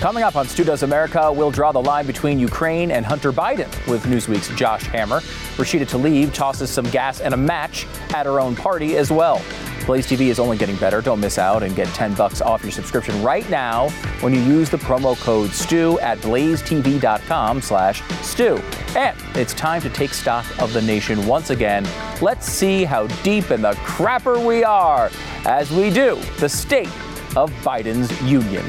[0.00, 3.68] Coming up on Stu Does America, we'll draw the line between Ukraine and Hunter Biden
[3.86, 5.20] with Newsweek's Josh Hammer.
[5.58, 9.42] Rashida Tlaib tosses some gas and a match at her own party as well.
[9.84, 11.02] Blaze TV is only getting better.
[11.02, 14.70] Don't miss out and get 10 bucks off your subscription right now when you use
[14.70, 18.56] the promo code STU at blazetv.com slash STU.
[18.96, 21.86] And it's time to take stock of the nation once again.
[22.22, 25.10] Let's see how deep in the crapper we are
[25.44, 26.88] as we do the state
[27.36, 28.64] of Biden's union.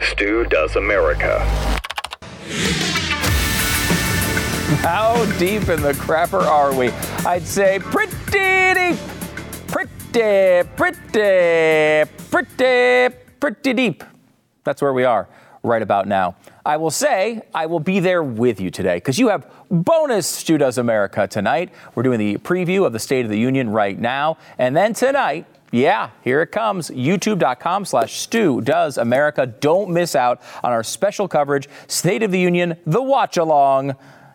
[0.00, 1.38] Stu Does America.
[4.82, 6.90] How deep in the crapper are we?
[7.26, 8.98] I'd say pretty deep.
[9.66, 14.04] Pretty, pretty, pretty, pretty deep.
[14.64, 15.28] That's where we are
[15.62, 16.36] right about now.
[16.64, 20.58] I will say I will be there with you today because you have bonus Stu
[20.58, 21.70] Does America tonight.
[21.94, 24.38] We're doing the preview of the State of the Union right now.
[24.58, 26.90] And then tonight, yeah, here it comes.
[26.90, 29.46] YouTube.com slash Stu Does America.
[29.46, 33.94] Don't miss out on our special coverage, State of the Union, the watch along.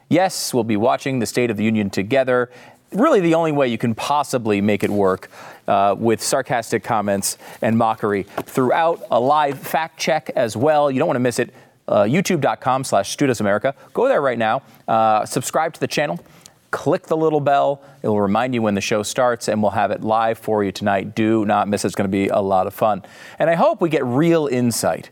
[0.10, 2.52] Yes, we'll be watching the State of the Union together.
[2.92, 5.32] Really, the only way you can possibly make it work
[5.68, 10.92] uh, with sarcastic comments and mockery throughout a live fact check as well.
[10.92, 11.52] You don't want to miss it.
[11.88, 13.74] Uh, YouTube.com slash Stu Does America.
[13.94, 14.62] Go there right now.
[14.88, 16.20] Uh, subscribe to the channel
[16.74, 17.82] click the little bell.
[18.02, 20.72] It will remind you when the show starts, and we'll have it live for you
[20.74, 21.16] tonight.
[21.16, 21.88] Do not miss it.
[21.88, 23.04] It's going to be a lot of fun.
[23.40, 25.12] And I hope we get real insight.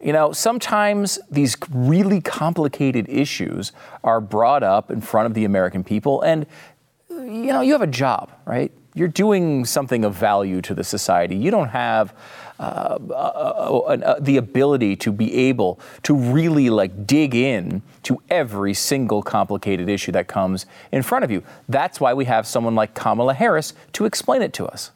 [0.00, 3.70] You know, sometimes these really complicated issues
[4.02, 6.46] are brought up in front of the American people, and,
[7.10, 8.72] you know, you have a job, right?
[8.94, 11.36] You're doing something of value to the society.
[11.36, 12.14] You don't have
[12.58, 18.72] uh, uh, uh, the ability to be able to really like dig in to every
[18.74, 21.42] single complicated issue that comes in front of you.
[21.68, 24.92] That's why we have someone like Kamala Harris to explain it to us.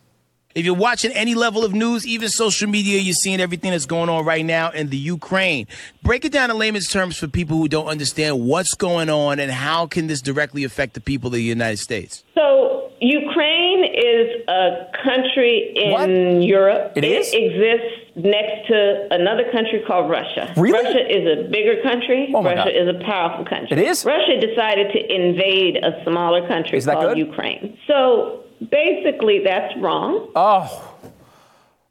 [0.54, 4.08] If you're watching any level of news, even social media, you're seeing everything that's going
[4.08, 5.66] on right now in the Ukraine.
[6.02, 9.52] Break it down in layman's terms for people who don't understand what's going on and
[9.52, 12.24] how can this directly affect the people of the United States.
[12.34, 16.08] So Ukraine is a country in What?
[16.42, 16.92] Europe.
[16.96, 17.32] It is?
[17.32, 20.52] exists next to another country called Russia.
[20.56, 20.82] Really?
[20.82, 22.32] Russia is a bigger country.
[22.34, 22.68] Oh Russia God.
[22.68, 23.68] is a powerful country.
[23.70, 24.04] It is?
[24.04, 27.18] Russia decided to invade a smaller country Is that called good?
[27.18, 27.78] Ukraine.
[27.86, 30.30] So basically, that's wrong.
[30.34, 30.94] Oh,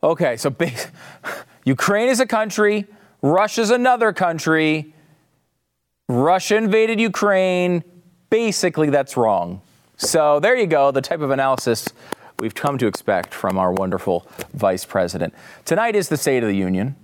[0.04, 0.36] okay.
[0.36, 0.88] So bas-
[1.64, 2.86] Ukraine is a country,
[3.22, 4.94] Russia's another country.
[6.10, 7.84] Russia invaded Ukraine.
[8.30, 9.62] Basically, that's wrong.
[10.00, 11.90] So there you go, the type of analysis
[12.38, 15.34] we've come to expect from our wonderful vice president.
[15.66, 16.96] Tonight is the State of the Union.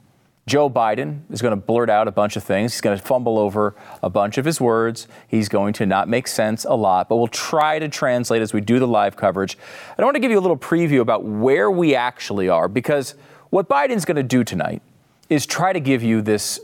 [0.45, 2.73] Joe Biden is going to blurt out a bunch of things.
[2.73, 5.07] He's going to fumble over a bunch of his words.
[5.27, 8.61] He's going to not make sense a lot, but we'll try to translate as we
[8.61, 9.57] do the live coverage.
[9.97, 13.15] I want to give you a little preview about where we actually are because
[13.49, 14.83] what Biden's going to do tonight
[15.29, 16.59] is try to give you this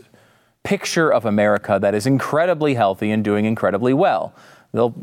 [0.62, 4.36] picture of America that is incredibly healthy and doing incredibly well.
[4.72, 4.94] They'll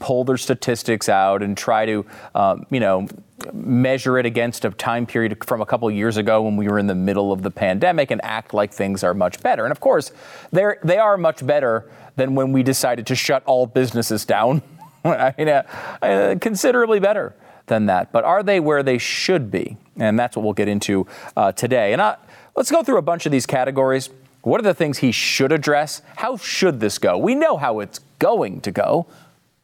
[0.00, 2.04] pull their statistics out and try to,
[2.34, 3.06] um, you know,
[3.52, 6.86] measure it against a time period from a couple years ago when we were in
[6.86, 9.64] the middle of the pandemic and act like things are much better.
[9.64, 10.10] And of course,
[10.50, 14.62] they're, they are much better than when we decided to shut all businesses down.
[15.04, 15.62] I mean, uh,
[16.02, 17.34] uh, considerably better
[17.66, 18.10] than that.
[18.10, 19.76] But are they where they should be?
[19.96, 21.92] And that's what we'll get into uh, today.
[21.92, 22.16] And I,
[22.56, 24.10] let's go through a bunch of these categories.
[24.42, 26.02] What are the things he should address?
[26.16, 27.16] How should this go?
[27.16, 29.06] We know how it's going to go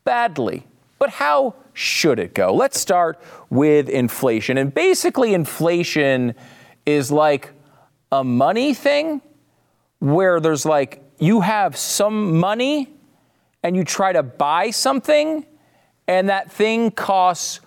[0.05, 0.67] badly.
[0.99, 2.55] But how should it go?
[2.55, 4.59] Let's start with inflation.
[4.59, 6.35] And basically, inflation
[6.85, 7.53] is like
[8.13, 9.23] a money thing
[9.99, 12.89] where there's like you have some money
[13.63, 15.47] and you try to buy something,
[16.07, 17.61] and that thing costs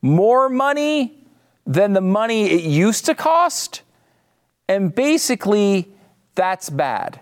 [0.00, 1.26] more money
[1.66, 3.82] than the money it used to cost.
[4.68, 5.88] And basically,
[6.34, 7.20] that's bad.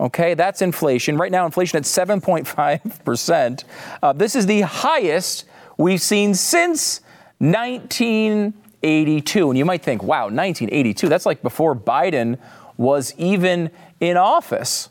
[0.00, 1.16] Okay, that's inflation.
[1.16, 3.64] Right now, inflation at 7.5%.
[4.02, 5.44] Uh, this is the highest
[5.76, 7.00] we've seen since
[7.38, 9.50] 1982.
[9.50, 12.38] And you might think, wow, 1982, that's like before Biden
[12.76, 14.88] was even in office,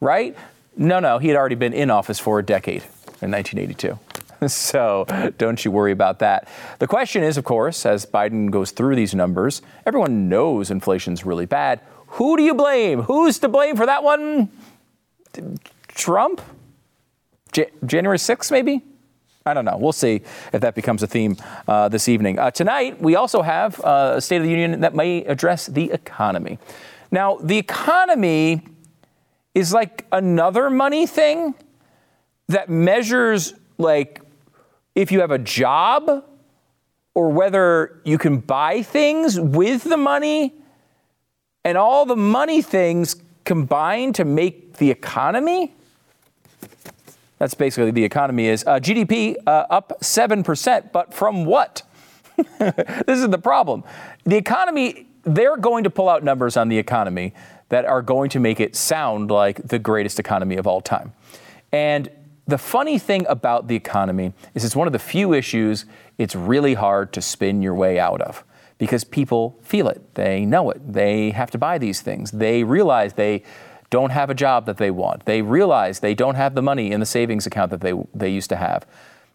[0.00, 0.36] right?
[0.76, 2.82] No, no, he had already been in office for a decade
[3.22, 3.98] in 1982.
[4.48, 5.06] so
[5.38, 6.48] don't you worry about that.
[6.78, 11.46] The question is, of course, as Biden goes through these numbers, everyone knows inflation's really
[11.46, 11.80] bad.
[12.14, 13.02] Who do you blame?
[13.02, 14.50] Who's to blame for that one?
[15.88, 16.40] Trump?
[17.52, 18.82] J- January 6th, maybe?
[19.46, 19.78] I don't know.
[19.78, 20.22] We'll see
[20.52, 21.36] if that becomes a theme
[21.66, 22.38] uh, this evening.
[22.38, 25.90] Uh, tonight, we also have uh, a State of the Union that may address the
[25.92, 26.58] economy.
[27.10, 28.62] Now, the economy
[29.54, 31.54] is like another money thing
[32.48, 34.20] that measures, like,
[34.94, 36.24] if you have a job
[37.14, 40.54] or whether you can buy things with the money,
[41.64, 45.74] and all the money things combine to make the economy.
[47.38, 48.64] That's basically the economy is.
[48.66, 51.82] Uh, GDP uh, up 7%, but from what?
[52.58, 53.82] this is the problem.
[54.24, 57.34] The economy, they're going to pull out numbers on the economy
[57.70, 61.12] that are going to make it sound like the greatest economy of all time.
[61.72, 62.10] And
[62.46, 65.84] the funny thing about the economy is it's one of the few issues
[66.18, 68.44] it's really hard to spin your way out of
[68.80, 70.14] because people feel it.
[70.14, 70.92] They know it.
[70.92, 72.30] They have to buy these things.
[72.30, 73.44] They realize they
[73.90, 75.26] don't have a job that they want.
[75.26, 78.48] They realize they don't have the money in the savings account that they, they used
[78.48, 78.86] to have.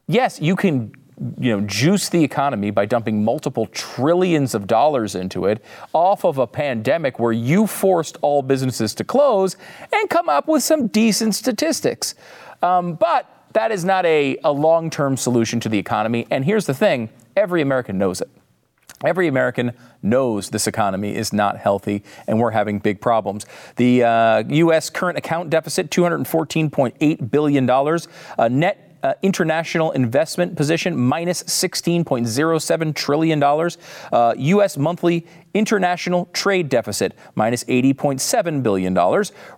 [0.08, 0.92] Yes, you can
[1.40, 5.64] you know, juice the economy by dumping multiple trillions of dollars into it
[5.94, 9.58] off of a pandemic where you forced all businesses to close
[9.94, 12.16] and come up with some decent statistics.
[12.64, 16.26] Um, but that is not a, a long term solution to the economy.
[16.32, 18.30] And here's the thing every American knows it.
[19.04, 23.46] Every American knows this economy is not healthy and we're having big problems.
[23.76, 24.90] The uh, U.S.
[24.90, 27.70] current account deficit, $214.8 billion.
[27.70, 33.44] Uh, net uh, international investment position, minus $16.07 trillion.
[33.44, 34.78] Uh, U.S.
[34.78, 38.96] monthly international trade deficit, minus $80.7 billion.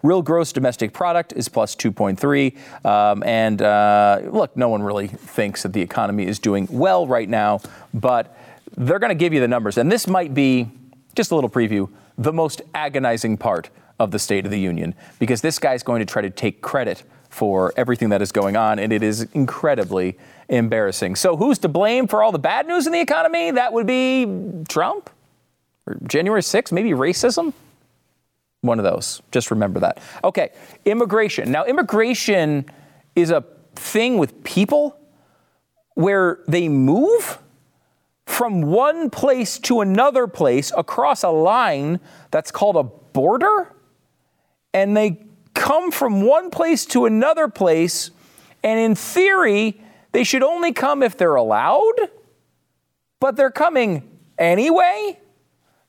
[0.03, 2.85] Real gross domestic product is plus 2.3.
[2.85, 7.29] Um, and uh, look, no one really thinks that the economy is doing well right
[7.29, 7.61] now,
[7.93, 8.37] but
[8.75, 9.77] they're going to give you the numbers.
[9.77, 10.69] And this might be,
[11.15, 13.69] just a little preview, the most agonizing part
[13.99, 17.03] of the State of the Union because this guy's going to try to take credit
[17.29, 20.17] for everything that is going on, and it is incredibly
[20.49, 21.15] embarrassing.
[21.15, 23.51] So, who's to blame for all the bad news in the economy?
[23.51, 24.25] That would be
[24.69, 25.09] Trump
[25.85, 27.53] or January 6th, maybe racism.
[28.61, 29.21] One of those.
[29.31, 29.99] Just remember that.
[30.23, 30.49] Okay,
[30.85, 31.51] immigration.
[31.51, 32.65] Now, immigration
[33.15, 33.43] is a
[33.75, 34.97] thing with people
[35.93, 37.39] where they move
[38.27, 43.73] from one place to another place across a line that's called a border.
[44.73, 48.11] And they come from one place to another place.
[48.63, 49.81] And in theory,
[50.11, 51.95] they should only come if they're allowed,
[53.21, 54.03] but they're coming
[54.37, 55.17] anyway.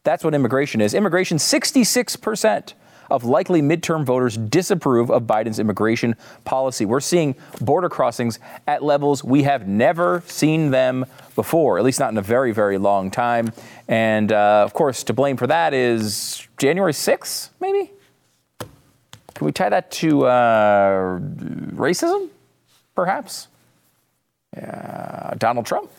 [0.05, 0.95] That's what immigration is.
[0.95, 2.75] Immigration, 66%
[3.11, 6.15] of likely midterm voters disapprove of Biden's immigration
[6.45, 6.85] policy.
[6.85, 11.07] We're seeing border crossings at levels we have never seen them
[11.39, 13.53] before, at least not in a very, very long time.
[13.87, 17.93] And uh, of course, to blame for that is January 6th, maybe?
[18.59, 21.21] Can we tie that to uh,
[21.77, 22.31] racism,
[22.97, 23.47] perhaps?
[24.57, 25.93] Uh, Donald Trump?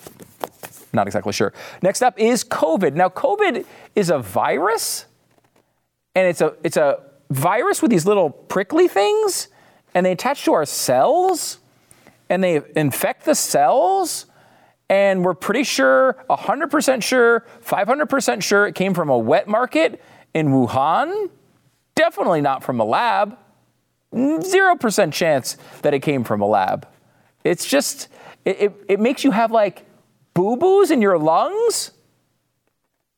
[0.91, 1.53] Not exactly sure.
[1.81, 2.95] Next up is COVID.
[2.95, 3.65] Now, COVID
[3.95, 5.05] is a virus
[6.15, 6.99] and it's a it's a
[7.29, 9.47] virus with these little prickly things,
[9.93, 11.59] and they attach to our cells,
[12.29, 14.25] and they infect the cells.
[14.89, 20.01] And we're pretty sure, 100% sure, 500% sure it came from a wet market
[20.33, 21.29] in Wuhan.
[21.93, 23.37] Definitely not from a lab.
[24.13, 26.87] 0% chance that it came from a lab.
[27.43, 28.07] It's just,
[28.45, 29.85] it, it, it makes you have like
[30.33, 31.91] boo boos in your lungs.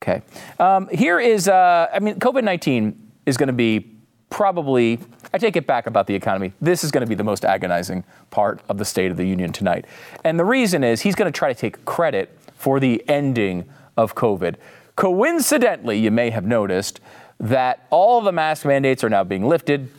[0.03, 0.21] Okay.
[0.59, 4.00] Um, here is, uh, I mean, COVID 19 is going to be
[4.31, 4.97] probably,
[5.31, 6.53] I take it back about the economy.
[6.59, 9.51] This is going to be the most agonizing part of the State of the Union
[9.51, 9.85] tonight.
[10.23, 14.15] And the reason is he's going to try to take credit for the ending of
[14.15, 14.55] COVID.
[14.95, 16.99] Coincidentally, you may have noticed
[17.39, 19.89] that all the mask mandates are now being lifted,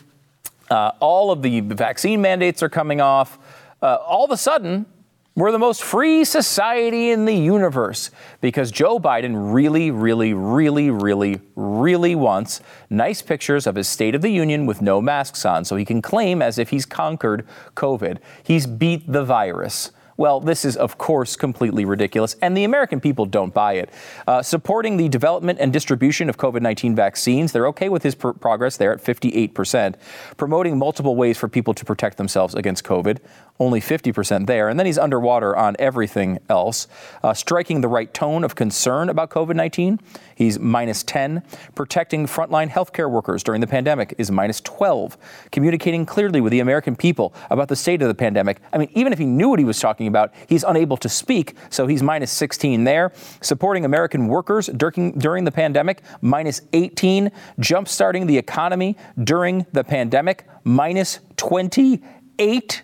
[0.71, 3.39] uh, all of the vaccine mandates are coming off.
[3.83, 4.87] Uh, all of a sudden,
[5.35, 8.11] we're the most free society in the universe
[8.43, 12.61] because Joe Biden really, really, really, really, really wants
[12.91, 16.03] nice pictures of his State of the Union with no masks on so he can
[16.03, 17.47] claim as if he's conquered
[17.77, 18.19] COVID.
[18.43, 19.91] He's beat the virus.
[20.19, 23.91] Well, this is, of course, completely ridiculous, and the American people don't buy it.
[24.27, 28.31] Uh, supporting the development and distribution of COVID 19 vaccines, they're okay with his pr-
[28.31, 29.95] progress there at 58%.
[30.37, 33.19] Promoting multiple ways for people to protect themselves against COVID,
[33.63, 34.69] only 50% there.
[34.69, 36.89] And then he's underwater on everything else.
[37.23, 40.01] Uh, striking the right tone of concern about COVID 19,
[40.35, 41.43] he's minus 10.
[41.77, 45.17] Protecting frontline healthcare workers during the pandemic is minus 12.
[45.53, 48.61] Communicating clearly with the American people about the state of the pandemic.
[48.73, 50.35] I mean, even if he knew what he was talking about.
[50.49, 53.13] He's unable to speak, so he's minus 16 there.
[53.41, 57.31] Supporting American workers during, during the pandemic, minus 18.
[57.61, 62.83] Jumpstarting the economy during the pandemic, minus 28.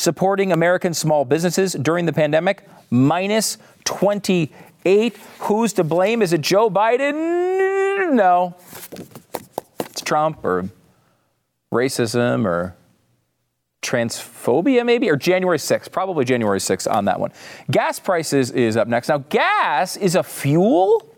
[0.00, 5.14] Supporting American small businesses during the pandemic, minus 28.
[5.40, 6.22] Who's to blame?
[6.22, 8.14] Is it Joe Biden?
[8.14, 8.56] No.
[9.80, 10.70] It's Trump or
[11.70, 12.74] racism or
[13.82, 17.30] transphobia, maybe, or January 6th, probably January 6th on that one.
[17.70, 19.10] Gas prices is up next.
[19.10, 21.14] Now, gas is a fuel,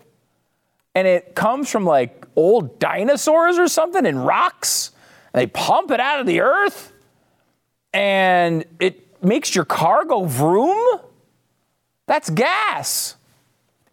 [0.96, 4.90] and it comes from like old dinosaurs or something in rocks.
[5.32, 6.91] And they pump it out of the earth,
[7.92, 11.00] and it makes your car go vroom.
[12.06, 13.16] That's gas.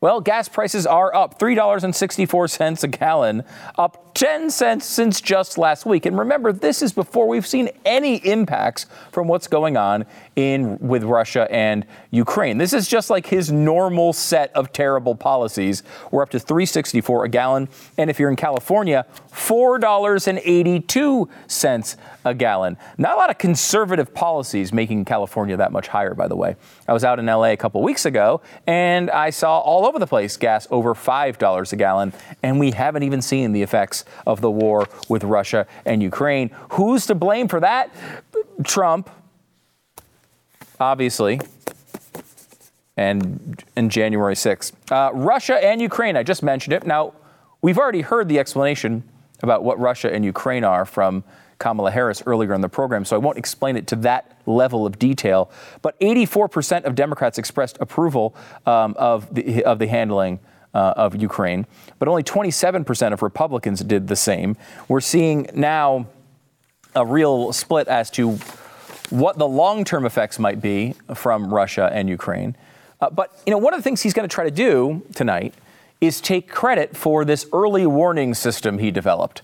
[0.02, 3.44] Well, gas prices are up $3.64 a gallon,
[3.78, 6.06] up 10 cents since just last week.
[6.06, 10.04] And remember, this is before we've seen any impacts from what's going on
[10.36, 12.58] in with Russia and Ukraine.
[12.58, 15.84] This is just like his normal set of terrible policies.
[16.12, 21.96] We're up to 364 a gallon, and if you're in California, $4.82
[22.26, 22.76] a gallon.
[22.98, 26.58] Not a lot of conservative policies making California that much higher, by the way.
[26.90, 30.08] I was out in LA a couple weeks ago, and I saw all over the
[30.08, 32.12] place gas over $5 a gallon,
[32.44, 36.52] and we haven't even seen the effects of the war with Russia and Ukraine.
[36.72, 37.94] Who's to blame for that?
[38.64, 39.10] Trump,
[40.80, 41.40] obviously.
[42.98, 44.74] And, and January 6th.
[44.92, 46.86] Uh, Russia and Ukraine, I just mentioned it.
[46.86, 47.14] Now,
[47.62, 49.04] we've already heard the explanation
[49.42, 51.24] about what Russia and Ukraine are from
[51.60, 54.98] Kamala Harris earlier in the program, so I won't explain it to that level of
[54.98, 55.52] detail.
[55.82, 58.36] But 84% of Democrats expressed approval
[58.66, 60.40] um, of, the, of the handling
[60.74, 61.66] uh, of Ukraine,
[61.98, 64.56] but only 27% of Republicans did the same.
[64.88, 66.08] We're seeing now
[66.96, 68.38] a real split as to
[69.10, 72.56] what the long-term effects might be from Russia and Ukraine.
[73.02, 75.54] Uh, but you know, one of the things he's going to try to do tonight
[76.02, 79.42] is take credit for this early warning system he developed.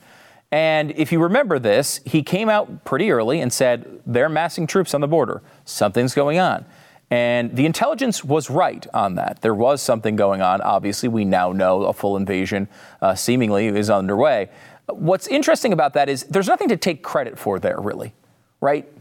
[0.51, 4.93] And if you remember this, he came out pretty early and said they're massing troops
[4.93, 5.41] on the border.
[5.65, 6.65] Something's going on.
[7.11, 9.41] And the intelligence was right on that.
[9.41, 10.61] There was something going on.
[10.61, 12.67] Obviously, we now know a full invasion
[13.01, 14.49] uh, seemingly is underway.
[14.87, 18.13] What's interesting about that is there's nothing to take credit for there, really,
[18.59, 18.91] right?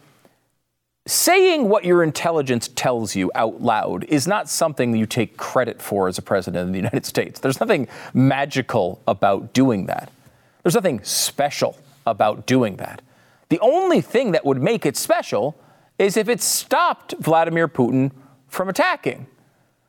[1.06, 6.08] Saying what your intelligence tells you out loud is not something you take credit for
[6.08, 7.40] as a president of the United States.
[7.40, 10.10] There's nothing magical about doing that.
[10.62, 13.02] There's nothing special about doing that.
[13.48, 15.56] The only thing that would make it special
[15.98, 18.12] is if it stopped Vladimir Putin
[18.48, 19.26] from attacking.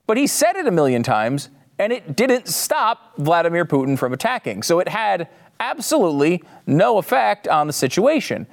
[0.08, 4.64] But he said it a million times, and it didn't stop Vladimir Putin from attacking.
[4.64, 5.28] So it had
[5.60, 8.46] absolutely no effect on the situation.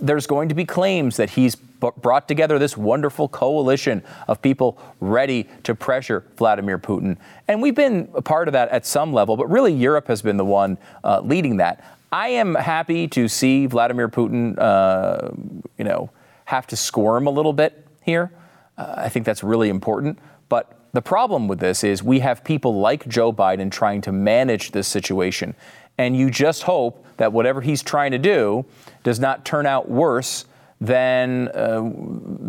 [0.00, 5.48] There's going to be claims that he's brought together this wonderful coalition of people ready
[5.64, 7.16] to pressure Vladimir Putin.
[7.48, 10.36] And we've been a part of that at some level, but really Europe has been
[10.36, 11.84] the one uh, leading that.
[12.12, 15.30] I am happy to see Vladimir Putin, uh,
[15.78, 16.10] you know,
[16.52, 18.30] have to squirm a little bit here.
[18.76, 20.18] Uh, I think that's really important.
[20.50, 24.72] But the problem with this is we have people like Joe Biden trying to manage
[24.72, 25.54] this situation.
[25.96, 28.66] And you just hope that whatever he's trying to do
[29.02, 30.44] does not turn out worse
[30.78, 31.90] than, uh,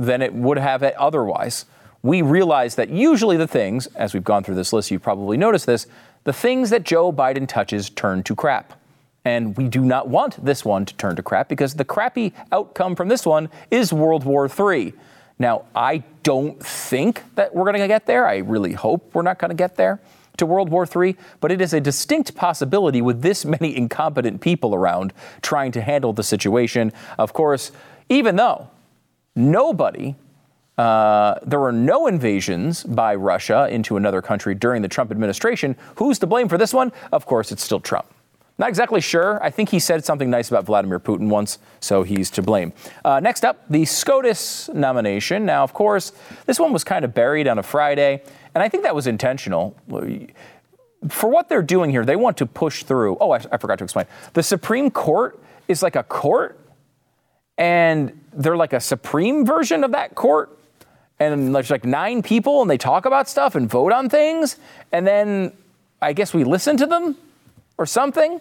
[0.06, 1.66] than it would have otherwise.
[2.02, 5.66] We realize that usually the things, as we've gone through this list, you've probably noticed
[5.66, 5.88] this,
[6.26, 8.74] the things that Joe Biden touches turn to crap.
[9.26, 12.96] And we do not want this one to turn to crap because the crappy outcome
[12.96, 14.94] from this one is World War III.
[15.40, 18.28] Now, I don't think that we're going to get there.
[18.28, 20.00] I really hope we're not going to get there
[20.38, 24.76] to World War III, but it is a distinct possibility with this many incompetent people
[24.76, 26.92] around trying to handle the situation.
[27.18, 27.72] Of course,
[28.10, 28.70] even though
[29.36, 30.16] nobody
[30.78, 35.76] uh, there were no invasions by Russia into another country during the Trump administration.
[35.98, 36.92] Who's to blame for this one?
[37.12, 38.08] Of course, it's still Trump.
[38.60, 39.44] Not exactly sure.
[39.44, 42.72] I think he said something nice about Vladimir Putin once, so he's to blame.
[43.04, 45.46] Uh, next up, the SCOTUS nomination.
[45.46, 46.12] Now, of course,
[46.46, 48.22] this one was kind of buried on a Friday,
[48.54, 49.76] and I think that was intentional.
[51.10, 53.18] For what they're doing here, they want to push through.
[53.20, 54.06] Oh, I, I forgot to explain.
[54.34, 56.60] The Supreme Court is like a court,
[57.58, 60.58] and they're like a supreme version of that court.
[61.20, 64.58] And there's like nine people, and they talk about stuff and vote on things,
[64.92, 65.54] and then
[66.02, 67.18] I guess we listen to them
[67.78, 68.40] or something.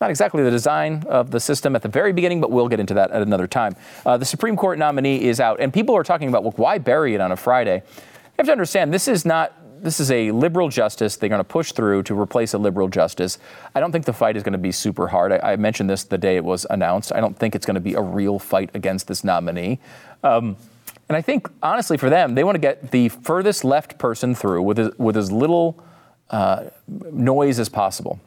[0.00, 2.94] Not exactly the design of the system at the very beginning, but we'll get into
[2.94, 3.76] that at another time.
[4.04, 7.14] Uh, the Supreme Court nominee is out, and people are talking about, well, why bury
[7.14, 7.76] it on a Friday?
[7.76, 9.52] You have to understand, this is not.
[9.82, 13.38] This is a liberal justice they're going to push through to replace a liberal justice.
[13.74, 15.32] I don't think the fight is going to be super hard.
[15.32, 17.12] I, I mentioned this the day it was announced.
[17.12, 19.78] I don't think it's going to be a real fight against this nominee.
[20.24, 20.56] Um,
[21.08, 24.62] And I think, honestly, for them, they want to get the furthest left person through
[24.62, 25.78] with with as little
[26.30, 26.64] uh,
[27.12, 28.20] noise as possible.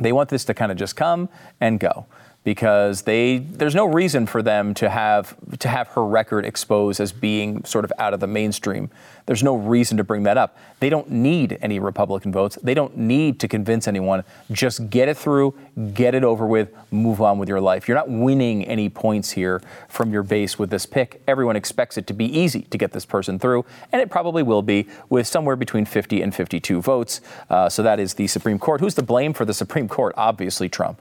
[0.00, 1.28] They want this to kind of just come
[1.60, 2.06] and go
[2.42, 7.12] because they there's no reason for them to have to have her record exposed as
[7.12, 8.90] being sort of out of the mainstream.
[9.26, 10.56] There's no reason to bring that up.
[10.80, 12.58] They don't need any Republican votes.
[12.62, 14.24] They don't need to convince anyone.
[14.50, 15.54] Just get it through,
[15.94, 17.86] get it over with, move on with your life.
[17.86, 21.22] You're not winning any points here from your base with this pick.
[21.28, 24.62] Everyone expects it to be easy to get this person through, and it probably will
[24.62, 27.20] be with somewhere between 50 and 52 votes.
[27.50, 28.80] Uh, so that is the Supreme Court.
[28.80, 30.14] Who's to blame for the Supreme Court?
[30.16, 31.00] Obviously, Trump,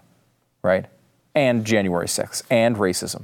[0.62, 0.86] right?
[1.39, 3.24] And January 6th and racism.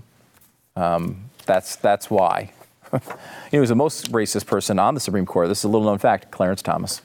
[0.77, 2.53] Um, that's, that's why.
[3.51, 5.49] he was the most racist person on the Supreme Court.
[5.49, 7.01] This is a little known fact Clarence Thomas.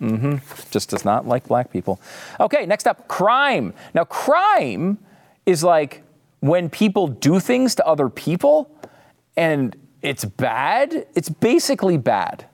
[0.00, 0.36] Mm-hmm.
[0.72, 2.00] Just does not like black people.
[2.40, 3.74] Okay, next up crime.
[3.94, 4.98] Now, crime
[5.46, 6.02] is like
[6.40, 8.74] when people do things to other people
[9.36, 12.46] and it's bad, it's basically bad.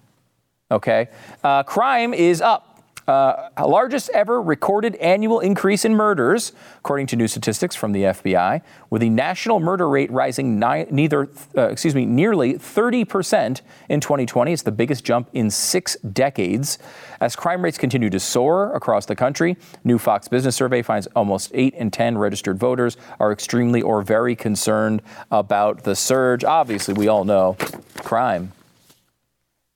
[0.70, 1.08] Okay?
[1.42, 2.75] Uh, crime is up
[3.06, 8.62] uh, largest ever recorded annual increase in murders, according to new statistics from the FBI,
[8.90, 14.52] with the national murder rate rising ni- neither, uh, excuse me, nearly 30% in 2020.
[14.52, 16.78] It's the biggest jump in six decades.
[17.20, 21.50] As crime rates continue to soar across the country, new Fox Business survey finds almost
[21.54, 26.42] 8 in 10 registered voters are extremely or very concerned about the surge.
[26.42, 27.56] Obviously, we all know
[27.98, 28.52] crime.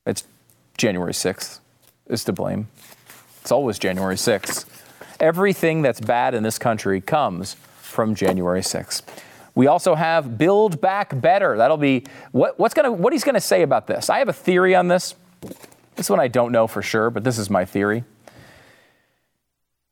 [0.04, 0.24] It's
[0.76, 1.60] January 6th
[2.08, 2.68] is to blame.
[3.50, 4.64] It's always January 6th.
[5.18, 9.02] Everything that's bad in this country comes from January 6th.
[9.56, 11.56] We also have Build Back Better.
[11.56, 14.08] That'll be what, what's gonna, what he's going to say about this.
[14.08, 15.16] I have a theory on this.
[15.96, 18.04] This one I don't know for sure, but this is my theory.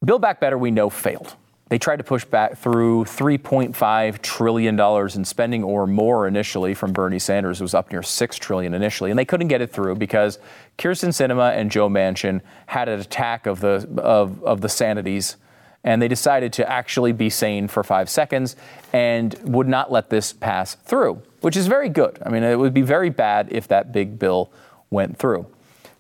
[0.05, 1.35] Build Back Better, we know, failed.
[1.69, 7.19] They tried to push back through $3.5 trillion in spending or more initially from Bernie
[7.19, 7.61] Sanders.
[7.61, 10.39] It was up near 6 trillion initially, and they couldn't get it through because
[10.79, 15.37] Kyrsten Sinema and Joe Manchin had an attack of the, of, of the sanities,
[15.85, 18.57] and they decided to actually be sane for five seconds
[18.93, 22.19] and would not let this pass through, which is very good.
[22.25, 24.51] I mean, it would be very bad if that big bill
[24.91, 25.47] went through.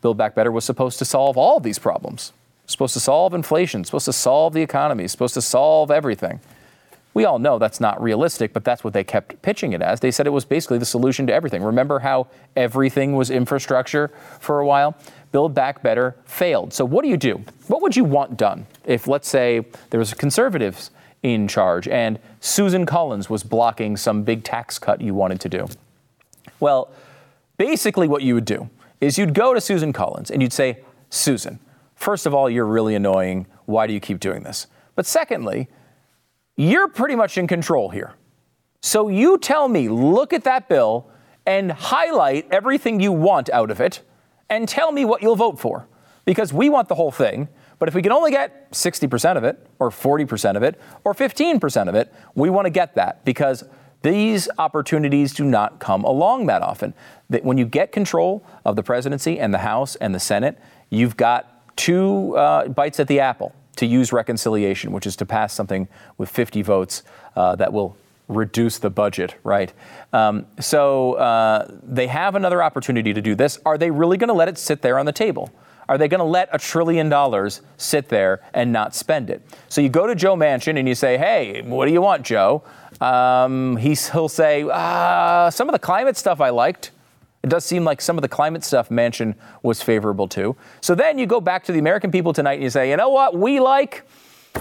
[0.01, 2.33] Build Back Better was supposed to solve all of these problems
[2.69, 6.39] supposed to solve inflation, supposed to solve the economy, supposed to solve everything.
[7.19, 9.99] We all know that's not realistic, but that's what they kept pitching it as.
[9.99, 11.65] They said it was basically the solution to everything.
[11.65, 14.97] Remember how everything was infrastructure for a while?
[15.33, 16.73] Build Back Better failed.
[16.73, 17.43] So what do you do?
[17.67, 20.93] What would you want done if, let's say, there was conservatives
[21.25, 25.67] in charge and Susan Collins was blocking some big tax cut you wanted to do?
[26.61, 26.89] Well,
[27.57, 31.59] basically what you would do is you'd go to Susan Collins and you'd say, Susan,
[31.97, 33.47] first of all, you're really annoying.
[33.65, 34.69] Why do you keep doing this?
[34.95, 35.67] But secondly,
[36.59, 38.15] you're pretty much in control here.
[38.83, 41.09] So you tell me, look at that bill
[41.47, 44.03] and highlight everything you want out of it
[44.51, 45.87] and tell me what you'll vote for.
[46.25, 47.49] Because we want the whole thing.
[47.79, 51.89] But if we can only get 60% of it, or 40% of it, or 15%
[51.89, 53.63] of it, we want to get that because
[54.03, 56.93] these opportunities do not come along that often.
[57.31, 60.59] That when you get control of the presidency and the House and the Senate,
[60.91, 65.53] you've got two uh, bites at the apple to use reconciliation, which is to pass
[65.53, 65.89] something
[66.19, 67.03] with 50 votes
[67.37, 69.73] uh, that will reduce the budget, right?
[70.13, 73.59] Um, so uh, they have another opportunity to do this.
[73.65, 75.51] Are they really going to let it sit there on the table?
[75.89, 79.43] Are they going to let a trillion dollars sit there and not spend it?
[79.69, 82.63] So you go to Joe Manchin and you say, hey, what do you want, Joe?
[83.01, 86.91] Um, he'll say, uh, some of the climate stuff I liked.
[87.43, 90.57] It does seem like some of the climate stuff Manchin was favorable to.
[90.81, 93.11] So then you go back to the American people tonight and you say, you know
[93.11, 94.05] what, we like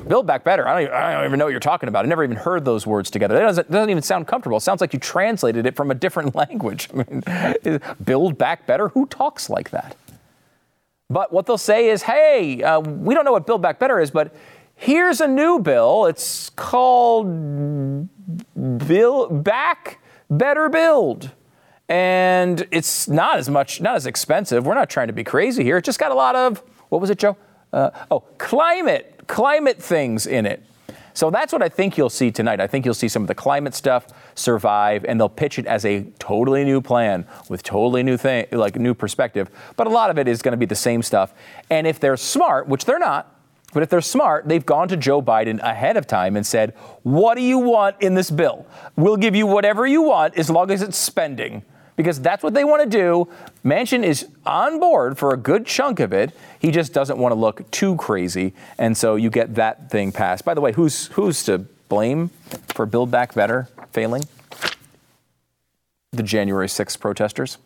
[0.07, 0.67] Build Back Better.
[0.67, 2.05] I don't, even, I don't even know what you're talking about.
[2.05, 3.35] I never even heard those words together.
[3.35, 4.57] It doesn't, doesn't even sound comfortable.
[4.57, 6.89] It sounds like you translated it from a different language.
[6.93, 8.89] I mean, Build Back Better?
[8.89, 9.95] Who talks like that?
[11.09, 14.11] But what they'll say is, hey, uh, we don't know what Build Back Better is,
[14.11, 14.35] but
[14.75, 16.05] here's a new bill.
[16.05, 17.27] It's called
[18.87, 21.31] Bill Back Better Build
[21.89, 24.65] and it's not as much, not as expensive.
[24.65, 25.77] We're not trying to be crazy here.
[25.77, 27.37] It just got a lot of, what was it, Joe?
[27.71, 30.63] Uh, oh, climate, climate things in it.
[31.13, 32.61] So that's what I think you'll see tonight.
[32.61, 35.83] I think you'll see some of the climate stuff survive, and they'll pitch it as
[35.83, 39.49] a totally new plan with totally new thing, like new perspective.
[39.77, 41.33] But a lot of it is going to be the same stuff.
[41.71, 43.33] And if they're smart, which they're not,
[43.73, 47.35] but if they're smart, they've gone to Joe Biden ahead of time and said, "What
[47.35, 48.67] do you want in this bill?
[48.95, 51.63] We'll give you whatever you want as long as it's spending."
[51.97, 53.27] Because that's what they want to do.
[53.65, 56.33] Manchin is on board for a good chunk of it.
[56.59, 60.45] He just doesn't want to look too crazy, and so you get that thing passed.
[60.45, 62.29] By the way, who's who's to blame
[62.69, 64.23] for Build Back Better failing?
[66.11, 67.57] the January 6th protesters.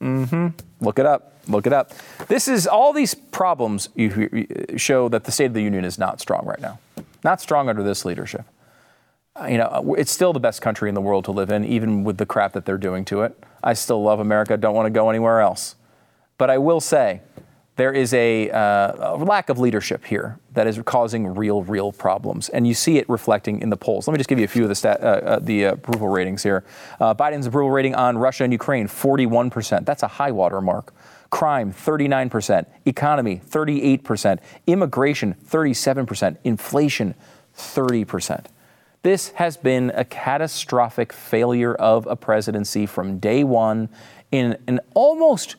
[0.00, 0.48] Mm-hmm.
[0.80, 1.32] Look it up.
[1.48, 1.92] Look it up.
[2.28, 6.20] This is all these problems you show that the State of the Union is not
[6.20, 6.78] strong right now.
[7.22, 8.44] Not strong under this leadership.
[9.36, 12.04] Uh, you know, it's still the best country in the world to live in, even
[12.04, 13.36] with the crap that they're doing to it.
[13.64, 14.56] I still love America.
[14.56, 15.74] Don't want to go anywhere else.
[16.38, 17.20] But I will say,
[17.76, 22.48] there is a, uh, a, lack of leadership here that is causing real, real problems,
[22.48, 24.06] and you see it reflecting in the polls.
[24.06, 26.08] Let me just give you a few of the stat, uh, uh, the uh, approval
[26.08, 26.64] ratings here.
[27.00, 29.86] Uh, Biden's approval rating on Russia and Ukraine, 41 percent.
[29.86, 30.94] That's a high water mark.
[31.30, 32.68] Crime, 39 percent.
[32.86, 34.40] Economy, 38 percent.
[34.68, 36.38] Immigration, 37 percent.
[36.44, 37.16] Inflation,
[37.54, 38.48] 30 percent.
[39.04, 43.90] This has been a catastrophic failure of a presidency from day one
[44.32, 45.56] in an almost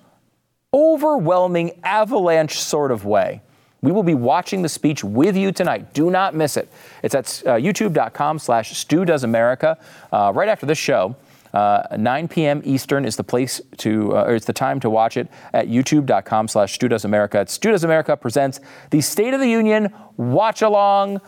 [0.74, 3.44] overwhelming avalanche sort of way.
[3.84, 5.94] We will be watching the speech with you tonight.
[5.94, 6.68] Do not miss it.
[7.04, 9.78] It's at uh, youtube.com slash Stu Does America.
[10.12, 11.16] Uh, right after this show,
[11.54, 12.64] uh, 9 p.m.
[12.66, 16.48] Eastern is the place to, uh, or it's the time to watch it at youtube.com
[16.48, 17.42] slash Stu Does America.
[17.42, 21.22] It's Stu Does America presents the State of the Union watch along,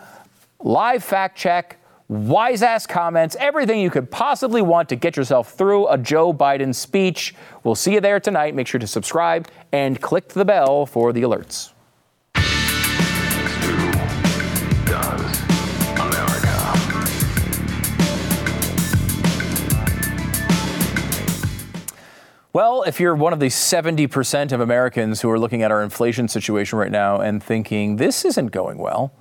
[0.60, 1.77] live fact check,
[2.08, 6.74] wise ass comments, everything you could possibly want to get yourself through a Joe Biden
[6.74, 7.36] speech.
[7.64, 8.56] We'll see you there tonight.
[8.56, 11.74] Make sure to subscribe and click the bell for the alerts.
[22.54, 26.28] Well, if you're one of the 70% of Americans who are looking at our inflation
[26.28, 29.14] situation right now and thinking this isn't going well,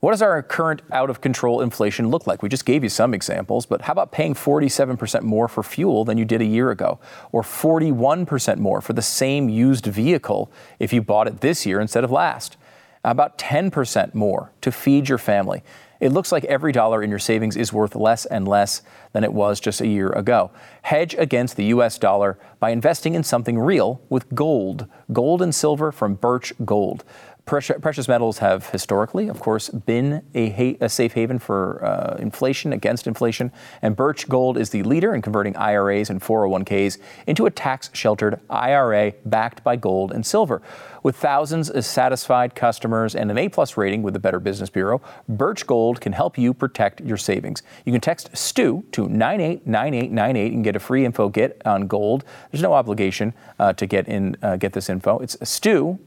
[0.00, 2.42] what does our current out of control inflation look like?
[2.42, 6.18] We just gave you some examples, but how about paying 47% more for fuel than
[6.18, 6.98] you did a year ago,
[7.32, 12.04] or 41% more for the same used vehicle if you bought it this year instead
[12.04, 12.56] of last?
[13.02, 15.62] About 10% more to feed your family.
[16.00, 19.32] It looks like every dollar in your savings is worth less and less than it
[19.32, 20.50] was just a year ago.
[20.82, 24.86] Hedge against the US dollar by investing in something real with gold.
[25.14, 27.04] Gold and silver from Birch Gold.
[27.46, 32.72] Precious metals have historically, of course, been a, ha- a safe haven for uh, inflation,
[32.72, 33.52] against inflation,
[33.82, 38.40] and Birch Gold is the leader in converting IRAs and 401ks into a tax sheltered
[38.48, 40.62] IRA backed by gold and silver.
[41.02, 45.02] With thousands of satisfied customers and an A plus rating with the Better Business Bureau,
[45.28, 47.62] Birch Gold can help you protect your savings.
[47.84, 52.24] You can text STU to 989898 and get a free info get on gold.
[52.50, 55.18] There's no obligation uh, to get in uh, get this info.
[55.18, 55.98] It's STU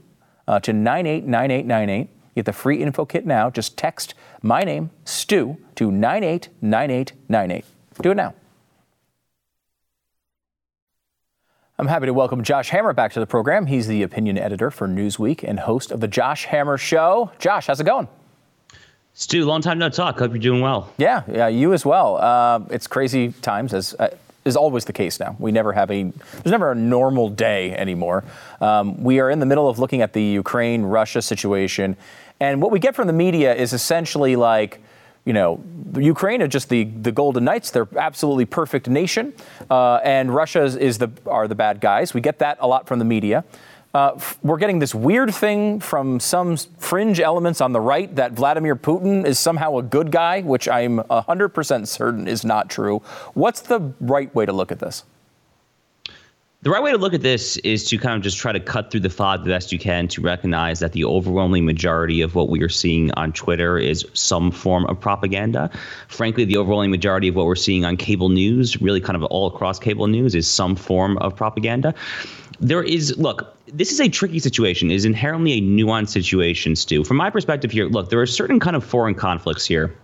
[0.47, 2.09] uh, to 989898.
[2.35, 3.49] Get the free info kit now.
[3.49, 7.65] Just text my name, Stu, to 989898.
[8.01, 8.33] Do it now.
[11.79, 13.67] I'm happy to welcome Josh Hammer back to the program.
[13.67, 17.31] He's the opinion editor for Newsweek and host of the Josh Hammer Show.
[17.37, 18.07] Josh, how's it going?
[19.13, 20.19] Stu, long time no talk.
[20.19, 20.91] Hope you're doing well.
[20.97, 22.17] Yeah, yeah, you as well.
[22.17, 23.95] Uh, it's crazy times as.
[23.95, 24.09] Uh,
[24.47, 25.35] is always the case now.
[25.37, 28.23] We never have a there's never a normal day anymore.
[28.61, 31.97] Um, we are in the middle of looking at the Ukraine Russia situation,
[32.39, 34.81] and what we get from the media is essentially like.
[35.25, 35.61] You know,
[35.97, 37.71] Ukraine are just the, the Golden Knights.
[37.71, 39.33] They're absolutely perfect nation,
[39.69, 42.13] uh, and Russia is, is the are the bad guys.
[42.13, 43.43] We get that a lot from the media.
[43.93, 48.75] Uh, we're getting this weird thing from some fringe elements on the right that Vladimir
[48.75, 52.99] Putin is somehow a good guy, which I'm 100% certain is not true.
[53.33, 55.03] What's the right way to look at this?
[56.67, 58.91] The right way to look at this is to kind of just try to cut
[58.91, 62.49] through the fog the best you can to recognize that the overwhelming majority of what
[62.49, 65.71] we are seeing on Twitter is some form of propaganda.
[66.09, 69.47] Frankly, the overwhelming majority of what we're seeing on cable news, really kind of all
[69.47, 71.95] across cable news, is some form of propaganda.
[72.59, 74.91] There is look this is a tricky situation.
[74.91, 77.05] It is inherently a nuanced situation stu.
[77.05, 79.95] From my perspective here look there are certain kind of foreign conflicts here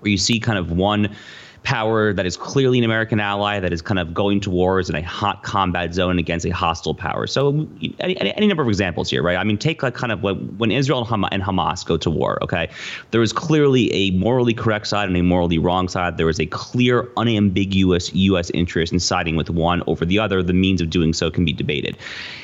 [0.00, 1.14] where you see kind of one
[1.62, 4.96] power that is clearly an American ally that is kind of going to wars in
[4.96, 7.26] a hot combat zone against a hostile power.
[7.26, 7.68] So
[7.98, 9.36] any, any number of examples here, right?
[9.36, 12.70] I mean, take like kind of when, when Israel and Hamas go to war, okay?
[13.10, 16.16] There is clearly a morally correct side and a morally wrong side.
[16.16, 18.50] There is a clear, unambiguous U.S.
[18.50, 20.42] interest in siding with one over the other.
[20.42, 21.96] The means of doing so can be debated.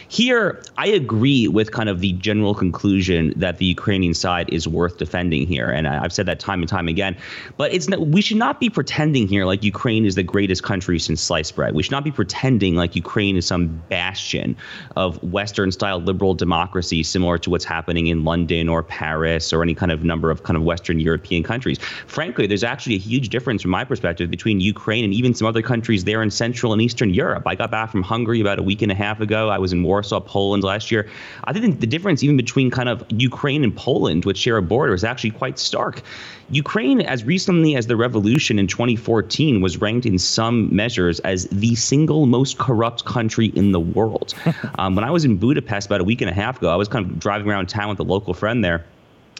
[0.09, 4.99] Here, I agree with kind of the general conclusion that the Ukrainian side is worth
[4.99, 7.17] defending here, and I've said that time and time again.
[7.57, 10.99] But it's not, we should not be pretending here like Ukraine is the greatest country
[10.99, 11.75] since sliced bread.
[11.75, 14.57] We should not be pretending like Ukraine is some bastion
[14.95, 19.91] of Western-style liberal democracy, similar to what's happening in London or Paris or any kind
[19.91, 21.79] of number of kind of Western European countries.
[22.07, 25.63] Frankly, there's actually a huge difference from my perspective between Ukraine and even some other
[25.63, 27.43] countries there in Central and Eastern Europe.
[27.47, 29.49] I got back from Hungary about a week and a half ago.
[29.49, 31.09] I was in war Warsaw, Poland last year.
[31.45, 34.93] I think the difference even between kind of Ukraine and Poland, which share a border,
[34.93, 36.03] is actually quite stark.
[36.51, 41.75] Ukraine, as recently as the revolution in 2014 was ranked in some measures as the
[41.77, 44.35] single most corrupt country in the world.
[44.79, 46.89] um, when I was in Budapest about a week and a half ago, I was
[46.89, 48.85] kind of driving around town with a local friend there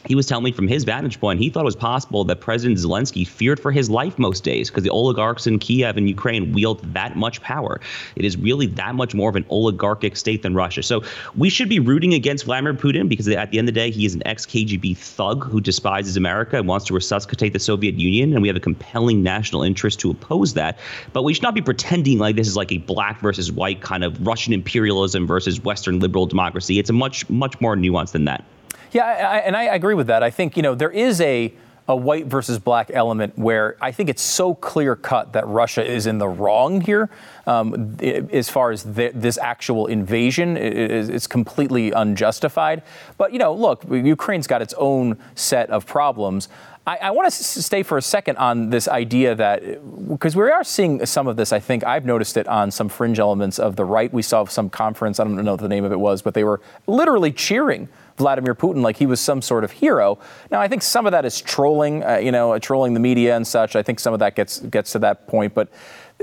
[0.07, 2.79] he was telling me from his vantage point, he thought it was possible that President
[2.79, 6.81] Zelensky feared for his life most days because the oligarchs in Kiev and Ukraine wield
[6.93, 7.81] that much power.
[8.15, 10.81] It is really that much more of an oligarchic state than Russia.
[10.81, 11.03] So
[11.35, 14.05] we should be rooting against Vladimir Putin because at the end of the day, he
[14.05, 18.31] is an ex KGB thug who despises America and wants to resuscitate the Soviet Union.
[18.31, 20.79] And we have a compelling national interest to oppose that.
[21.11, 24.05] But we should not be pretending like this is like a black versus white kind
[24.05, 26.79] of Russian imperialism versus Western liberal democracy.
[26.79, 28.45] It's a much, much more nuanced than that.
[28.91, 30.23] Yeah, I, and I agree with that.
[30.23, 31.53] I think you know there is a
[31.89, 36.05] a white versus black element where I think it's so clear cut that Russia is
[36.05, 37.09] in the wrong here
[37.45, 40.57] um, as far as the, this actual invasion.
[40.57, 42.83] It, it's completely unjustified.
[43.17, 46.49] But, you know, look, Ukraine's got its own set of problems.
[46.85, 49.61] I, I want to s- stay for a second on this idea that,
[50.09, 53.17] because we are seeing some of this, I think I've noticed it on some fringe
[53.17, 54.11] elements of the right.
[54.11, 56.43] We saw some conference, I don't know what the name of it was, but they
[56.43, 60.19] were literally cheering Vladimir Putin like he was some sort of hero.
[60.51, 63.45] Now, I think some of that is trolling, uh, you know, trolling the media and
[63.45, 63.75] such.
[63.75, 65.69] I think some of that gets gets to that point, but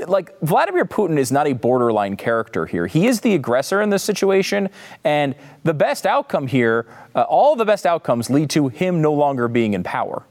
[0.08, 2.86] like Vladimir Putin is not a borderline character here.
[2.86, 4.68] He is the aggressor in this situation,
[5.04, 9.46] and the best outcome here, uh, all the best outcomes lead to him no longer
[9.46, 10.24] being in power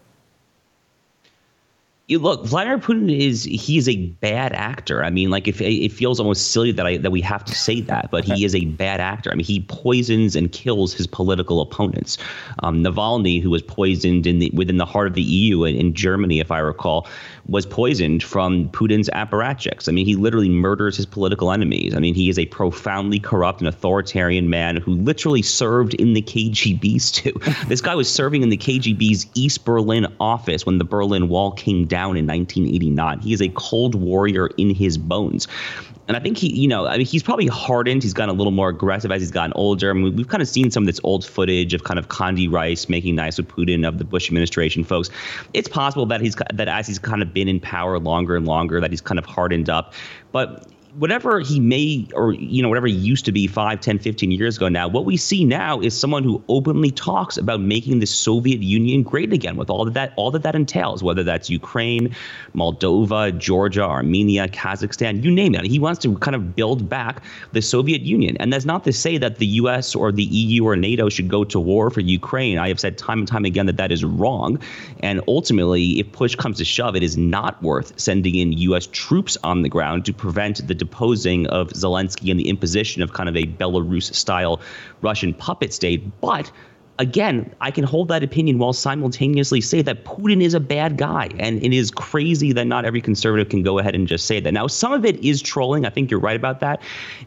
[2.18, 5.04] look, Vladimir Putin is he is a bad actor.
[5.04, 7.82] I mean, like if it feels almost silly that I that we have to say
[7.82, 9.32] that, but he is a bad actor.
[9.32, 12.18] I mean, he poisons and kills his political opponents.
[12.60, 15.94] Um, Navalny, who was poisoned in the within the heart of the EU in, in
[15.94, 17.08] Germany, if I recall,
[17.48, 19.90] was poisoned from Putin's apparatchiks.
[19.90, 21.94] I mean, he literally murders his political enemies.
[21.96, 26.22] I mean, he is a profoundly corrupt and authoritarian man who literally served in the
[26.22, 27.34] KGB's too.
[27.68, 31.86] this guy was serving in the KGB's East Berlin office when the Berlin Wall came
[31.86, 33.20] down in 1989.
[33.20, 35.48] He is a cold warrior in his bones.
[36.08, 38.04] And I think he, you know, I mean, he's probably hardened.
[38.04, 39.90] He's gotten a little more aggressive as he's gotten older.
[39.90, 42.52] I mean, we've kind of seen some of this old footage of kind of Condi
[42.52, 45.10] Rice making nice with Putin of the Bush administration folks.
[45.54, 48.82] It's possible that he's that as he's kind of been in power longer and longer,
[48.82, 49.94] that he's kind of hardened up.
[50.34, 54.32] But whatever he may or you know whatever he used to be 5 10 15
[54.32, 58.06] years ago now what we see now is someone who openly talks about making the
[58.06, 62.16] soviet union great again with all that, that all that that entails whether that's ukraine
[62.56, 65.66] moldova georgia armenia kazakhstan you name it.
[65.66, 68.38] He wants to kind of build back the soviet union.
[68.38, 71.44] And that's not to say that the us or the eu or nato should go
[71.46, 72.58] to war for ukraine.
[72.58, 74.60] I have said time and time again that that is wrong.
[75.02, 79.38] And ultimately if push comes to shove it is not worth sending in us troops
[79.44, 83.36] on the ground to prevent the deposing of Zelensky and the imposition of kind of
[83.36, 84.62] a Belarus style
[85.02, 86.20] Russian puppet state.
[86.22, 86.52] But
[87.00, 91.30] again, I can hold that opinion while simultaneously say that Putin is a bad guy.
[91.40, 94.52] And it is crazy that not every conservative can go ahead and just say that.
[94.52, 95.86] Now, some of it is trolling.
[95.86, 96.82] I think you're right about that.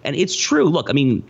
[0.04, 0.64] And it's true.
[0.64, 1.22] Look, I mean,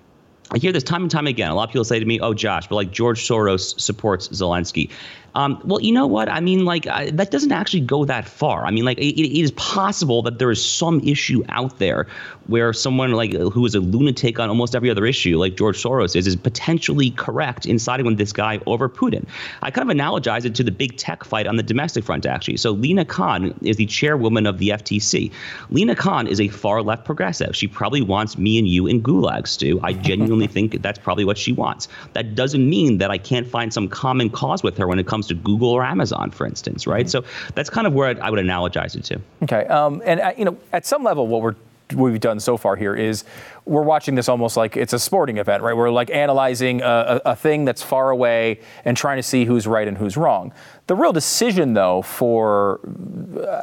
[0.52, 1.50] I hear this time and time again.
[1.50, 4.90] A lot of people say to me, "Oh, Josh, but like George Soros supports Zelensky."
[5.36, 6.30] Um, well, you know what?
[6.30, 8.64] I mean, like uh, that doesn't actually go that far.
[8.64, 12.06] I mean, like it, it is possible that there is some issue out there
[12.46, 16.16] where someone like who is a lunatic on almost every other issue, like George Soros
[16.16, 19.26] is, is potentially correct in siding with this guy over Putin.
[19.60, 22.56] I kind of analogize it to the big tech fight on the domestic front, actually.
[22.56, 25.30] So Lina Khan is the chairwoman of the FTC.
[25.68, 27.54] Lina Khan is a far left progressive.
[27.54, 29.80] She probably wants me and you in gulags, Stu.
[29.82, 31.88] I genuinely think that's probably what she wants.
[32.14, 35.25] That doesn't mean that I can't find some common cause with her when it comes
[35.26, 37.08] comes to Google or Amazon, for instance, right?
[37.08, 39.20] So that's kind of where I would analogize it to.
[39.42, 41.54] Okay, um, and uh, you know, at some level, what we're
[41.94, 43.22] we've done so far here is
[43.64, 45.76] we're watching this almost like it's a sporting event, right?
[45.76, 49.86] We're like analyzing a, a, thing that's far away and trying to see who's right
[49.86, 50.52] and who's wrong.
[50.88, 52.80] The real decision, though, for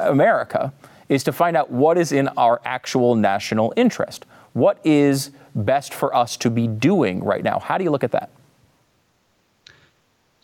[0.05, 0.71] America
[1.09, 4.25] is to find out what is in our actual national interest.
[4.53, 7.59] What is best for us to be doing right now?
[7.59, 8.29] How do you look at that?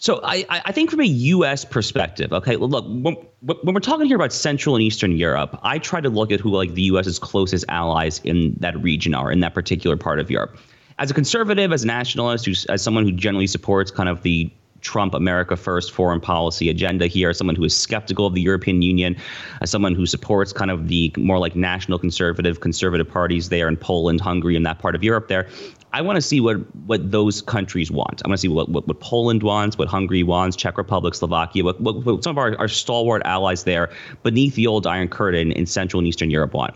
[0.02, 1.66] So I, I think from a U.S.
[1.66, 6.00] perspective, okay, look, when, when, we're talking here about Central and Eastern Europe, I try
[6.00, 9.54] to look at who like the U.S.'s closest allies in that region are in that
[9.54, 10.58] particular part of Europe.
[11.00, 15.14] As a conservative, as a nationalist, as someone who generally supports kind of the Trump
[15.14, 19.18] America First foreign policy agenda here, as someone who is skeptical of the European Union,
[19.62, 23.76] as someone who supports kind of the more like national conservative conservative parties there in
[23.76, 25.48] Poland, Hungary, and that part of Europe there.
[25.92, 28.22] I want to see what what those countries want.
[28.24, 31.64] I want to see what, what, what Poland wants, what Hungary wants, Czech Republic, Slovakia,
[31.64, 33.90] what, what, what some of our, our stalwart allies there
[34.24, 36.76] beneath the old Iron Curtain in Central and Eastern Europe want.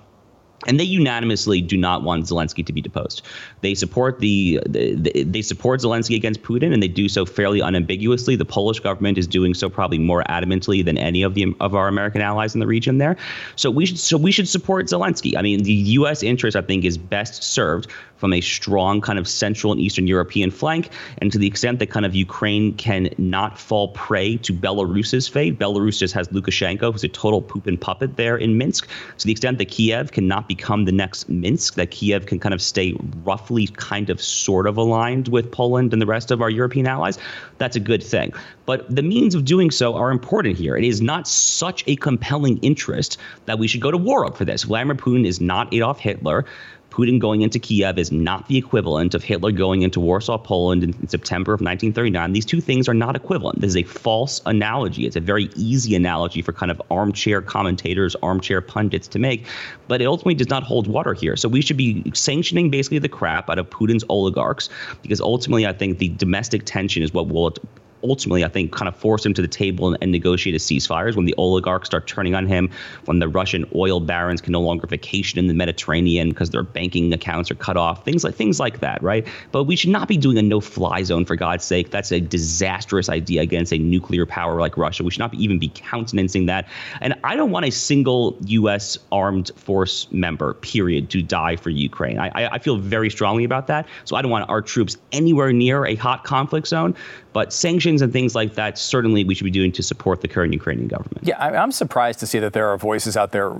[0.68, 3.22] and they unanimously do not want Zelensky to be deposed.
[3.62, 7.60] They support the, the, the, they support Zelensky against Putin, and they do so fairly
[7.60, 8.36] unambiguously.
[8.36, 11.88] The Polish government is doing so probably more adamantly than any of the of our
[11.88, 13.18] American allies in the region there.
[13.56, 15.36] So we should so we should support Zelensky.
[15.38, 16.24] I mean, the U.S.
[16.24, 17.88] interest I think is best served
[18.24, 20.90] from a strong kind of Central and Eastern European flank.
[21.18, 25.60] And to the extent that kind of Ukraine can not fall prey to Belarus's fate,
[25.60, 28.88] Belarus just has Lukashenko, who's a total Putin puppet there in Minsk.
[29.18, 32.62] To the extent that Kiev cannot become the next Minsk, that Kiev can kind of
[32.62, 36.88] stay roughly kind of sort of aligned with Poland and the rest of our European
[36.88, 37.20] allies,
[37.58, 38.32] that's a good thing.
[38.66, 40.78] But the means of doing so are important here.
[40.78, 44.64] It is not such a compelling interest that we should go to war for this.
[44.64, 46.46] Vladimir Putin is not Adolf Hitler.
[46.94, 50.94] Putin going into Kiev is not the equivalent of Hitler going into Warsaw, Poland in,
[51.02, 52.34] in, September of 1939.
[52.34, 53.62] These two things are not equivalent.
[53.62, 55.08] This is a false analogy.
[55.08, 59.48] It's a very easy analogy for kind of armchair commentators, armchair pundits to make,
[59.88, 61.36] but it ultimately does not hold water here.
[61.36, 64.70] So we should be sanctioning basically the crap out of Putin's oligarchs
[65.02, 67.56] because ultimately I think the domestic tension is what will
[68.04, 71.10] ultimately, I think, kind of force him to the table and, and negotiate a ceasefire.
[71.10, 72.70] is When the oligarchs start turning on him,
[73.06, 77.12] when the Russian oil barons can no longer vacation in the Mediterranean because their banking
[77.14, 79.28] accounts are cut off, things like things like that, right?
[79.52, 81.92] But we should not be doing a no-fly zone for God's sake.
[81.92, 85.04] That's a disastrous idea against a nuclear power like Russia.
[85.04, 86.68] We should not even be countenancing that.
[87.02, 88.98] And I don't want a single U.S.
[89.12, 92.20] armed force member, period, to die for Ukraine.
[92.20, 93.88] I, I feel very strongly about that.
[94.06, 96.96] So I don't want our troops anywhere near a hot conflict zone.
[97.34, 100.54] But sanctions and things like that, certainly we should be doing to support the current
[100.54, 101.22] Ukrainian government.
[101.24, 103.52] Yeah, I'm surprised to see that there are voices out there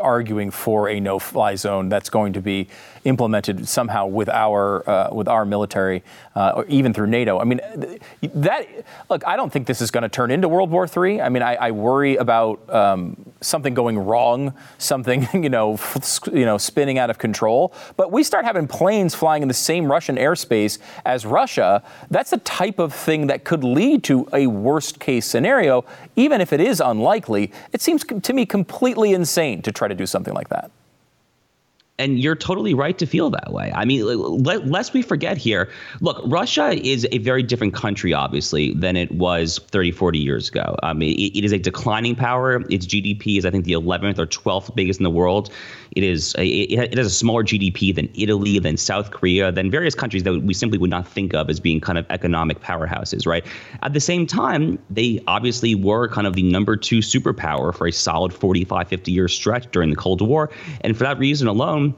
[0.00, 2.68] arguing for a no-fly zone that's going to be
[3.04, 6.02] implemented somehow with our uh, with our military,
[6.34, 7.38] uh, or even through NATO.
[7.38, 7.60] I mean,
[8.34, 8.68] that
[9.08, 11.20] look, I don't think this is going to turn into World War III.
[11.20, 15.78] I mean, I, I worry about um, something going wrong, something you know,
[16.32, 17.72] you know, spinning out of control.
[17.96, 21.82] But we start having planes flying in the same Russian airspace as Russia.
[22.10, 25.84] That's the type of thing that could lead to a worst case scenario,
[26.16, 27.52] even if it is unlikely.
[27.72, 30.70] It seems to me completely insane to try to do something like that
[31.98, 33.72] and you're totally right to feel that way.
[33.74, 38.96] I mean, lest we forget here, look, Russia is a very different country, obviously, than
[38.96, 40.76] it was 30, 40 years ago.
[40.82, 42.64] I mean, it, it is a declining power.
[42.70, 45.50] Its GDP is, I think, the 11th or 12th biggest in the world.
[45.92, 49.94] It is it, it has a smaller GDP than Italy, than South Korea, than various
[49.94, 53.44] countries that we simply would not think of as being kind of economic powerhouses, right?
[53.82, 57.92] At the same time, they obviously were kind of the number two superpower for a
[57.92, 60.50] solid 45, 50 year stretch during the Cold War.
[60.82, 61.94] And for that reason alone,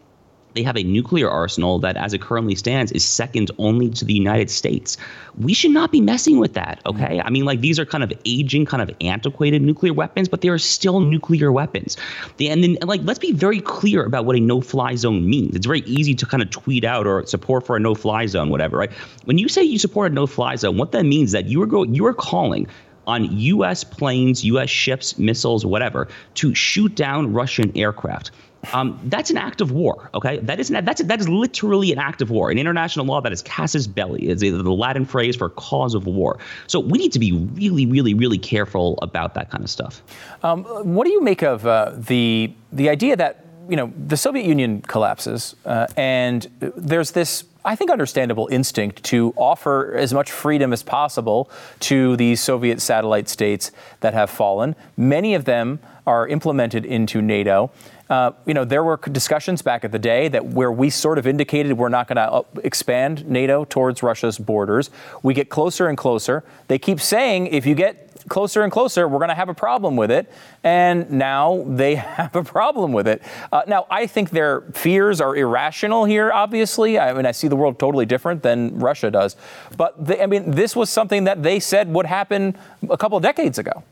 [0.54, 4.12] they have a nuclear arsenal that, as it currently stands, is second only to the
[4.12, 4.96] United States.
[5.38, 7.02] We should not be messing with that, mm-hmm.
[7.02, 7.20] okay?
[7.20, 10.48] I mean, like, these are kind of aging, kind of antiquated nuclear weapons, but they
[10.48, 11.96] are still nuclear weapons.
[12.40, 15.54] and then, like, let's be very clear about what a no fly zone means.
[15.54, 18.50] It's very easy to kind of tweet out or support for a no fly zone,
[18.50, 18.92] whatever, right?
[19.24, 21.62] When you say you support a no fly zone, what that means is that you
[21.62, 22.66] are, go- you are calling
[23.06, 23.82] on U.S.
[23.82, 24.70] planes, U.S.
[24.70, 28.30] ships, missiles, whatever, to shoot down Russian aircraft.
[28.72, 30.10] Um, that's an act of war.
[30.14, 32.50] Okay, that is that's that is literally an act of war.
[32.50, 34.28] In international law, that is casus belli.
[34.28, 36.38] Is the Latin phrase for cause of war.
[36.66, 40.02] So we need to be really, really, really careful about that kind of stuff.
[40.42, 44.44] Um, what do you make of uh, the the idea that you know the Soviet
[44.46, 50.72] Union collapses uh, and there's this I think, understandable instinct to offer as much freedom
[50.72, 53.70] as possible to these Soviet satellite states
[54.00, 54.74] that have fallen.
[54.96, 57.70] Many of them are implemented into NATO.
[58.10, 61.28] Uh, you know, there were discussions back at the day that where we sort of
[61.28, 64.90] indicated we're not going to uh, expand NATO towards Russia's borders.
[65.22, 66.42] We get closer and closer.
[66.66, 69.94] They keep saying if you get closer and closer, we're going to have a problem
[69.94, 70.30] with it.
[70.64, 73.22] And now they have a problem with it.
[73.52, 76.98] Uh, now, I think their fears are irrational here, obviously.
[76.98, 79.36] I mean, I see the world totally different than Russia does.
[79.76, 82.56] But, they, I mean, this was something that they said would happen
[82.88, 83.84] a couple of decades ago.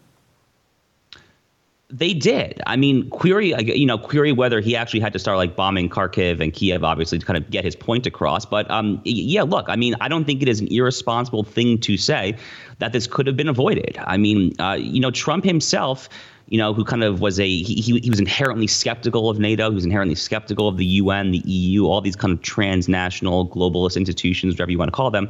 [1.90, 2.60] They did.
[2.66, 6.38] I mean, query, you know, query whether he actually had to start like bombing Kharkiv
[6.38, 8.44] and Kiev, obviously, to kind of get his point across.
[8.44, 11.96] But um, yeah, look, I mean, I don't think it is an irresponsible thing to
[11.96, 12.36] say
[12.78, 13.98] that this could have been avoided.
[14.02, 16.08] I mean, uh, you know, Trump himself
[16.48, 19.74] you know, who kind of was a he, he was inherently skeptical of NATO, he
[19.74, 24.54] was inherently skeptical of the UN, the EU, all these kind of transnational globalist institutions,
[24.54, 25.28] whatever you want to call them.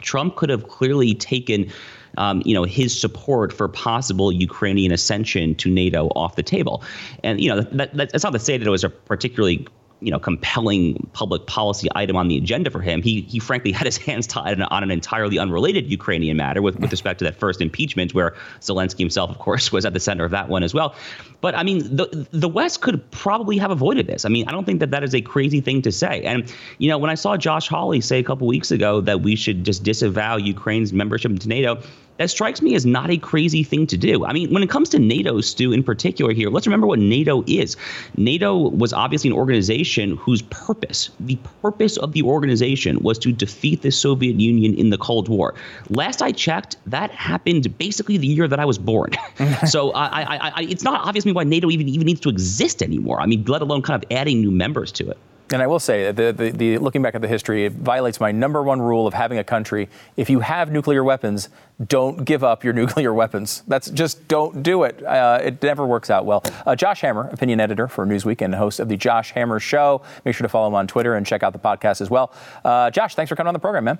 [0.00, 1.70] Trump could have clearly taken
[2.18, 6.82] um, you know, his support for possible Ukrainian ascension to NATO off the table.
[7.22, 9.66] And you know, that, that, that's not to say that it was a particularly
[10.00, 13.02] you know compelling public policy item on the agenda for him.
[13.02, 16.90] He he frankly had his hands tied on an entirely unrelated Ukrainian matter with, with
[16.90, 20.30] respect to that first impeachment, where Zelensky himself, of course, was at the center of
[20.30, 20.94] that one as well.
[21.40, 24.24] But I mean, the the West could probably have avoided this.
[24.24, 26.22] I mean, I don't think that that is a crazy thing to say.
[26.22, 29.36] And you know, when I saw Josh Hawley say a couple weeks ago that we
[29.36, 31.82] should just disavow Ukraine's membership into NATO,
[32.20, 34.26] that strikes me as not a crazy thing to do.
[34.26, 37.42] I mean, when it comes to NATO, Stu, in particular here, let's remember what NATO
[37.46, 37.78] is.
[38.18, 43.82] NATO was obviously an organization whose purpose, the purpose of the organization, was to defeat
[43.82, 45.54] the Soviet Union in the Cold War.
[45.88, 49.10] Last I checked, that happened basically the year that I was born.
[49.66, 52.28] so I, I, I, it's not obvious to me why NATO even, even needs to
[52.28, 53.20] exist anymore.
[53.20, 55.18] I mean, let alone kind of adding new members to it.
[55.52, 58.20] And I will say that the, the, the, looking back at the history, it violates
[58.20, 59.88] my number one rule of having a country.
[60.16, 61.48] If you have nuclear weapons,
[61.84, 63.64] don't give up your nuclear weapons.
[63.66, 65.02] That's just don't do it.
[65.02, 66.44] Uh, it never works out well.
[66.64, 70.02] Uh, Josh Hammer, opinion editor for Newsweek and host of the Josh Hammer Show.
[70.24, 72.32] Make sure to follow him on Twitter and check out the podcast as well.
[72.64, 73.98] Uh, Josh, thanks for coming on the program, man.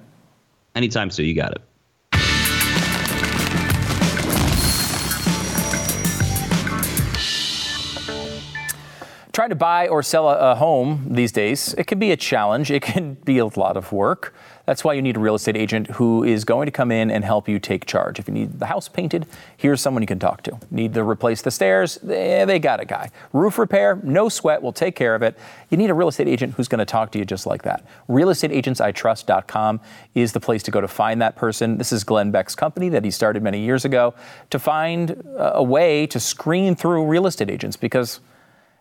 [0.76, 1.24] Anytime, Stu.
[1.24, 1.62] You got it.
[9.40, 12.70] Trying to buy or sell a, a, home these days, it can be a challenge.
[12.70, 14.34] It can be a lot of work.
[14.66, 17.24] That's why you need a real estate agent who is going to come in and
[17.24, 18.18] help you take charge.
[18.18, 19.24] If you need the house painted,
[19.56, 20.58] here's someone you can talk to.
[20.70, 21.98] Need to replace the stairs?
[22.06, 23.10] Eh, they got a guy.
[23.32, 23.98] Roof repair?
[24.02, 24.60] No sweat.
[24.60, 25.38] We'll take care of it.
[25.70, 27.86] You need a real estate agent who's going to talk to you just like that.
[28.10, 29.80] RealestateAgentsITrust.com
[30.14, 31.78] is the place to go to find that person.
[31.78, 34.12] This is Glenn Beck's company that he started many years ago
[34.50, 38.20] to find a way to screen through real estate agents because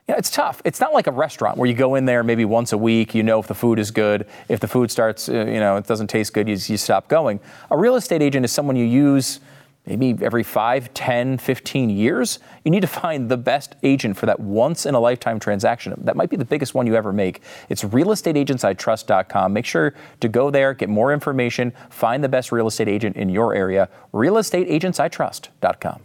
[0.10, 0.60] yeah, it's tough.
[0.66, 3.22] It's not like a restaurant where you go in there maybe once a week, you
[3.22, 4.26] know if the food is good.
[4.48, 7.40] If the food starts, uh, you know, it doesn't taste good, you, you stop going.
[7.70, 9.40] A real estate agent is someone you use
[9.86, 12.40] maybe every 5, 10, 15 years.
[12.66, 15.94] You need to find the best agent for that once in a lifetime transaction.
[16.04, 17.44] That might be the biggest one you ever make.
[17.70, 19.54] It's realestateagentsitrust.com.
[19.54, 23.30] Make sure to go there, get more information, find the best real estate agent in
[23.30, 23.90] your area.
[24.12, 26.02] realestateagentsitrust.com.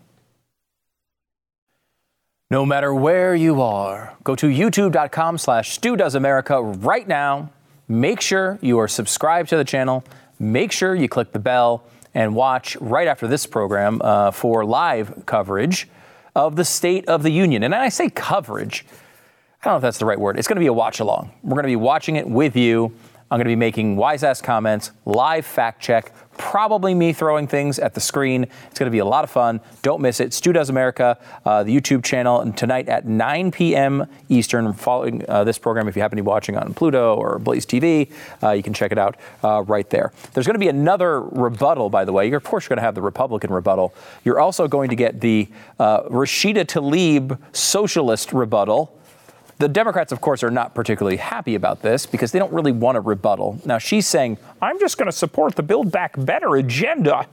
[2.50, 7.50] No matter where you are, go to youtube.com slash Stu right now.
[7.88, 10.04] Make sure you are subscribed to the channel.
[10.38, 15.24] Make sure you click the bell and watch right after this program uh, for live
[15.24, 15.88] coverage
[16.36, 17.62] of the State of the Union.
[17.62, 18.84] And I say coverage,
[19.62, 20.38] I don't know if that's the right word.
[20.38, 21.32] It's going to be a watch along.
[21.42, 22.92] We're going to be watching it with you.
[23.30, 27.78] I'm going to be making wise ass comments, live fact check, probably me throwing things
[27.78, 28.44] at the screen.
[28.44, 29.60] It's going to be a lot of fun.
[29.82, 30.32] Don't miss it.
[30.32, 34.06] Stu Does America, uh, the YouTube channel, and tonight at 9 p.m.
[34.28, 37.66] Eastern, following uh, this program, if you happen to be watching on Pluto or Blaze
[37.66, 38.10] TV,
[38.42, 40.12] uh, you can check it out uh, right there.
[40.32, 42.28] There's going to be another rebuttal, by the way.
[42.28, 43.94] You're, of course, you're going to have the Republican rebuttal.
[44.24, 48.98] You're also going to get the uh, Rashida Tlaib socialist rebuttal.
[49.58, 52.96] The Democrats, of course, are not particularly happy about this because they don't really want
[52.96, 53.60] a rebuttal.
[53.64, 57.26] Now, she's saying, I'm just going to support the Build Back Better agenda.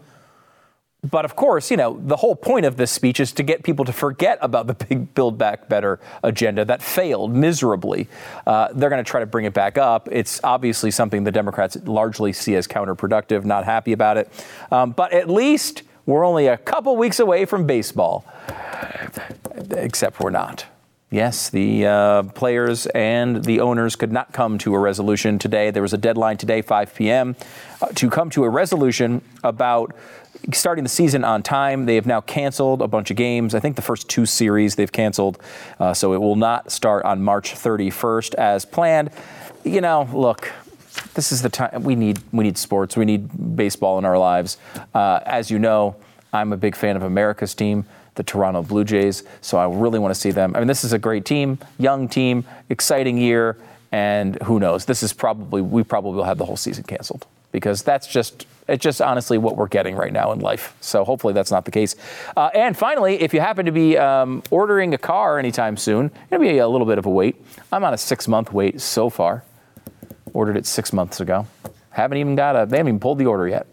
[1.10, 3.86] But of course, you know, the whole point of this speech is to get people
[3.86, 8.08] to forget about the big Build Back Better agenda that failed miserably.
[8.46, 10.08] Uh, they're going to try to bring it back up.
[10.12, 14.30] It's obviously something the Democrats largely see as counterproductive, not happy about it.
[14.72, 18.26] Um, but at least we're only a couple weeks away from baseball,
[19.72, 20.66] except we're not.
[21.14, 25.70] Yes, the uh, players and the owners could not come to a resolution today.
[25.70, 27.36] There was a deadline today, 5 p.m.,
[27.82, 29.94] uh, to come to a resolution about
[30.54, 31.86] starting the season on time.
[31.86, 33.54] They have now canceled a bunch of games.
[33.54, 35.38] I think the first two series they've canceled,
[35.82, 39.10] uh, so it will not start on March 31st as planned.
[39.66, 40.50] You know, look,
[41.14, 42.22] this is the time we need.
[42.32, 42.96] We need sports.
[42.96, 44.58] We need baseball in our lives.
[44.94, 45.98] Uh, as you know,
[46.32, 47.86] I'm a big fan of America's team
[48.16, 49.24] the Toronto Blue Jays.
[49.42, 50.56] So I really want to see them.
[50.56, 53.58] I mean, this is a great team, young team, exciting year,
[53.92, 54.86] and who knows?
[54.86, 58.82] This is probably we probably will have the whole season canceled because that's just it's
[58.82, 60.76] just honestly what we're getting right now in life.
[60.82, 61.96] So hopefully that's not the case.
[62.38, 66.42] Uh, and finally, if you happen to be um, ordering a car anytime soon, it'll
[66.42, 67.36] be a little bit of a wait.
[67.72, 69.44] I'm on a six month wait so far.
[70.34, 71.46] Ordered it six months ago.
[71.90, 72.66] Haven't even got a.
[72.66, 73.68] They haven't even pulled the order yet.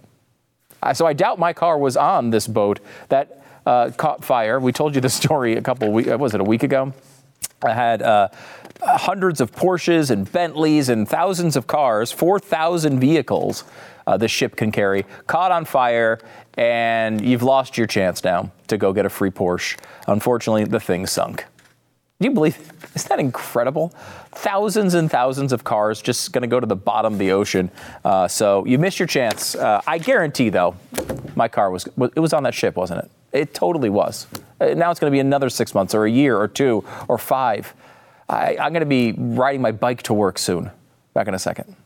[0.82, 3.37] Uh, so I doubt my car was on this boat that
[3.68, 4.58] uh, caught fire.
[4.58, 6.94] We told you the story a couple weeks, was it a week ago?
[7.62, 8.28] I had uh,
[8.80, 13.64] hundreds of Porsches and Bentleys and thousands of cars, 4,000 vehicles
[14.06, 16.18] uh, this ship can carry, caught on fire,
[16.56, 19.78] and you've lost your chance now to go get a free Porsche.
[20.06, 21.44] Unfortunately, the thing sunk.
[22.18, 22.56] Do you believe?
[22.94, 23.90] Isn't that incredible?
[24.32, 27.70] Thousands and thousands of cars just going to go to the bottom of the ocean.
[28.02, 29.54] Uh, so you missed your chance.
[29.54, 30.74] Uh, I guarantee, though,
[31.36, 33.10] my car was it was on that ship, wasn't it?
[33.32, 34.26] It totally was.
[34.60, 37.18] Uh, now it's going to be another six months or a year or two or
[37.18, 37.74] five.
[38.28, 40.70] I, I'm going to be riding my bike to work soon.
[41.14, 41.76] Back in a second.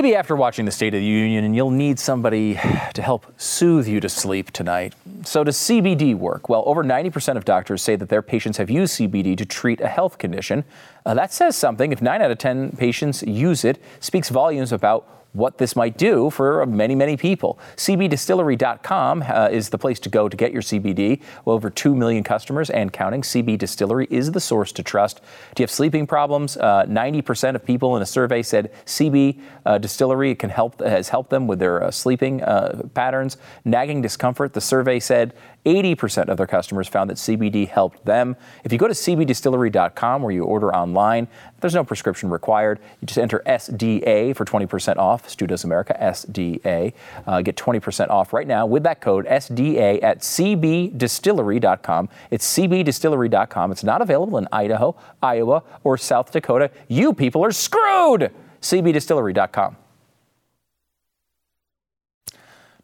[0.00, 2.54] Maybe after watching the State of the Union, and you'll need somebody
[2.94, 4.94] to help soothe you to sleep tonight.
[5.26, 6.48] So, does CBD work?
[6.48, 9.88] Well, over 90% of doctors say that their patients have used CBD to treat a
[9.88, 10.64] health condition.
[11.04, 11.92] Uh, that says something.
[11.92, 16.30] If 9 out of 10 patients use it, speaks volumes about what this might do
[16.30, 17.58] for many, many people.
[17.76, 21.22] CBDistillery.com uh, is the place to go to get your CBD.
[21.44, 23.22] Well, over 2 million customers and counting.
[23.22, 25.20] CB Distillery is the source to trust.
[25.54, 26.56] Do you have sleeping problems?
[26.56, 31.30] Uh, 90% of people in a survey said CB uh, Distillery can help, has helped
[31.30, 33.36] them with their uh, sleeping uh, patterns.
[33.64, 35.34] Nagging discomfort, the survey said
[35.64, 38.36] 80% of their customers found that CBD helped them.
[38.64, 41.28] If you go to cbdistillery.com where you order online,
[41.60, 42.80] there's no prescription required.
[43.00, 45.28] You just enter SDA for 20% off.
[45.28, 46.92] Stu Does America, SDA.
[47.26, 52.08] Uh, get 20% off right now with that code SDA at cbdistillery.com.
[52.30, 53.72] It's cbdistillery.com.
[53.72, 56.70] It's not available in Idaho, Iowa, or South Dakota.
[56.88, 58.32] You people are screwed!
[58.60, 59.76] cbdistillery.com.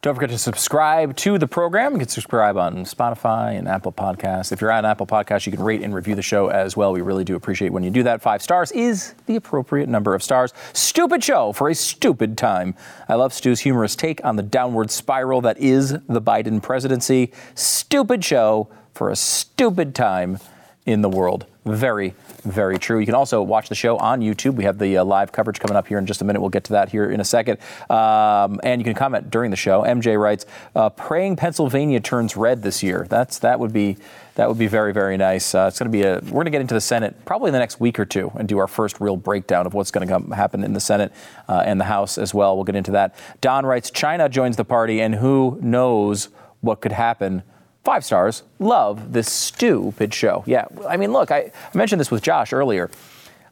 [0.07, 1.91] Don't forget to subscribe to the program.
[1.91, 4.53] You can subscribe on Spotify and Apple Podcasts.
[4.53, 6.93] If you're on Apple Podcasts, you can rate and review the show as well.
[6.93, 8.21] We really do appreciate when you do that.
[8.21, 10.53] Five stars is the appropriate number of stars.
[10.71, 12.73] Stupid show for a stupid time.
[13.09, 17.33] I love Stu's humorous take on the downward spiral that is the Biden presidency.
[17.53, 20.39] Stupid show for a stupid time
[20.85, 21.47] in the world.
[21.65, 22.15] Very,
[22.51, 22.99] very true.
[22.99, 24.55] You can also watch the show on YouTube.
[24.55, 26.39] We have the uh, live coverage coming up here in just a minute.
[26.39, 27.59] We'll get to that here in a second.
[27.89, 29.83] Um, and you can comment during the show.
[29.83, 30.45] MJ writes,
[30.75, 33.97] uh, "Praying Pennsylvania turns red this year." That's that would be
[34.35, 35.53] that would be very very nice.
[35.53, 37.53] Uh, it's going to be a we're going to get into the Senate probably in
[37.53, 40.35] the next week or two and do our first real breakdown of what's going to
[40.35, 41.11] happen in the Senate
[41.47, 42.55] uh, and the House as well.
[42.55, 43.15] We'll get into that.
[43.41, 46.29] Don writes, "China joins the party, and who knows
[46.61, 47.43] what could happen."
[47.87, 48.43] Five stars.
[48.59, 50.43] Love this stupid show.
[50.45, 52.91] Yeah, I mean, look, I, mentioned this with Josh earlier.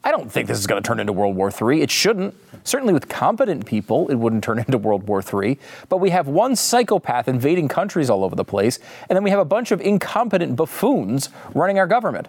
[0.03, 1.81] I don't think this is going to turn into World War III.
[1.81, 2.36] It shouldn't.
[2.65, 5.57] Certainly, with competent people, it wouldn't turn into World War III.
[5.88, 8.77] But we have one psychopath invading countries all over the place,
[9.07, 12.27] and then we have a bunch of incompetent buffoons running our government.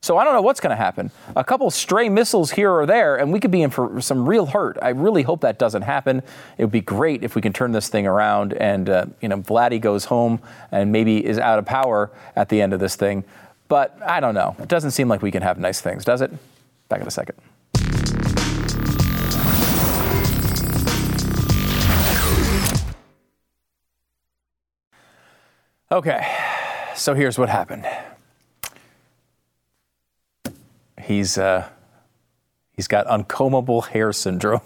[0.00, 1.10] So I don't know what's going to happen.
[1.34, 4.46] A couple stray missiles here or there, and we could be in for some real
[4.46, 4.78] hurt.
[4.80, 6.22] I really hope that doesn't happen.
[6.56, 9.38] It would be great if we can turn this thing around and, uh, you know,
[9.38, 10.40] Vladdy goes home
[10.70, 13.24] and maybe is out of power at the end of this thing.
[13.66, 14.54] But I don't know.
[14.60, 16.32] It doesn't seem like we can have nice things, does it?
[16.88, 17.36] Back in a second.
[25.90, 26.36] Okay,
[26.94, 27.86] so here's what happened.
[31.08, 31.66] He's uh,
[32.76, 34.60] he's got uncombable hair syndrome.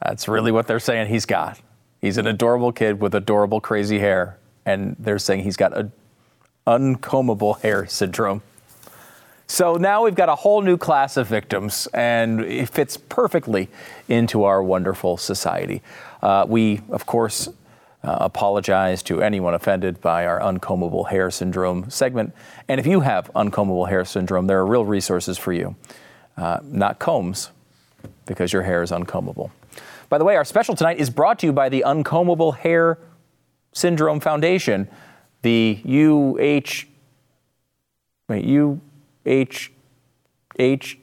[0.00, 1.58] That's really what they're saying he's got.
[2.00, 5.90] He's an adorable kid with adorable crazy hair, and they're saying he's got a
[6.64, 8.42] uncombable hair syndrome.
[9.48, 13.68] So now we've got a whole new class of victims, and it fits perfectly
[14.08, 15.82] into our wonderful society.
[16.22, 17.48] Uh, we, of course,
[18.02, 22.34] uh, apologize to anyone offended by our uncombable hair syndrome segment.
[22.68, 25.76] And if you have uncombable hair syndrome, there are real resources for you.
[26.36, 27.50] Uh, not combs,
[28.26, 29.50] because your hair is uncombable.
[30.08, 32.98] By the way, our special tonight is brought to you by the Uncombable Hair
[33.72, 34.88] Syndrome Foundation,
[35.42, 36.86] the UH.
[38.28, 39.70] Wait, UH.
[40.58, 40.96] HF?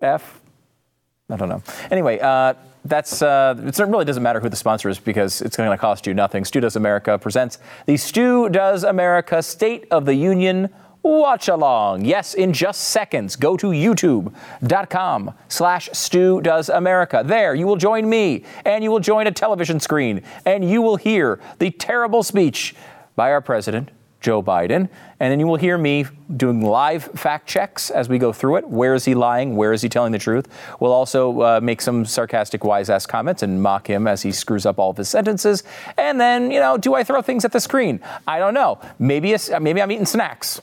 [0.00, 1.62] I don't know.
[1.90, 5.70] Anyway, uh, that's uh, it really doesn't matter who the sponsor is because it's going
[5.70, 6.44] to cost you nothing.
[6.44, 10.70] Stu Does America presents the Stu Does America State of the Union
[11.02, 12.04] watch along.
[12.04, 17.22] Yes, in just seconds, go to youtube.com slash Stu Does America.
[17.24, 20.96] There, you will join me and you will join a television screen and you will
[20.96, 22.74] hear the terrible speech
[23.16, 23.90] by our president,
[24.20, 24.88] Joe Biden.
[25.20, 26.06] And then you will hear me
[26.36, 28.68] doing live fact checks as we go through it.
[28.68, 29.56] Where is he lying?
[29.56, 30.48] Where is he telling the truth?
[30.80, 34.66] We'll also uh, make some sarcastic, wise ass comments and mock him as he screws
[34.66, 35.62] up all of his sentences.
[35.96, 38.00] And then, you know, do I throw things at the screen?
[38.26, 38.80] I don't know.
[38.98, 40.60] Maybe, maybe I'm eating snacks.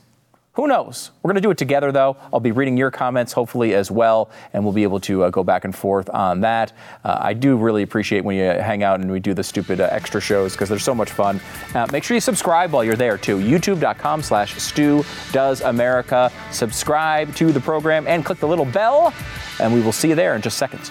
[0.55, 1.11] Who knows?
[1.21, 2.15] We're going to do it together, though.
[2.31, 5.43] I'll be reading your comments, hopefully, as well, and we'll be able to uh, go
[5.43, 6.71] back and forth on that.
[7.03, 9.89] Uh, I do really appreciate when you hang out and we do the stupid uh,
[9.91, 11.41] extra shows because they're so much fun.
[11.73, 13.39] Uh, make sure you subscribe while you're there, too.
[13.39, 15.03] YouTube.com slash Stu
[15.33, 16.31] Does America.
[16.51, 19.13] Subscribe to the program and click the little bell,
[19.59, 20.89] and we will see you there in just seconds.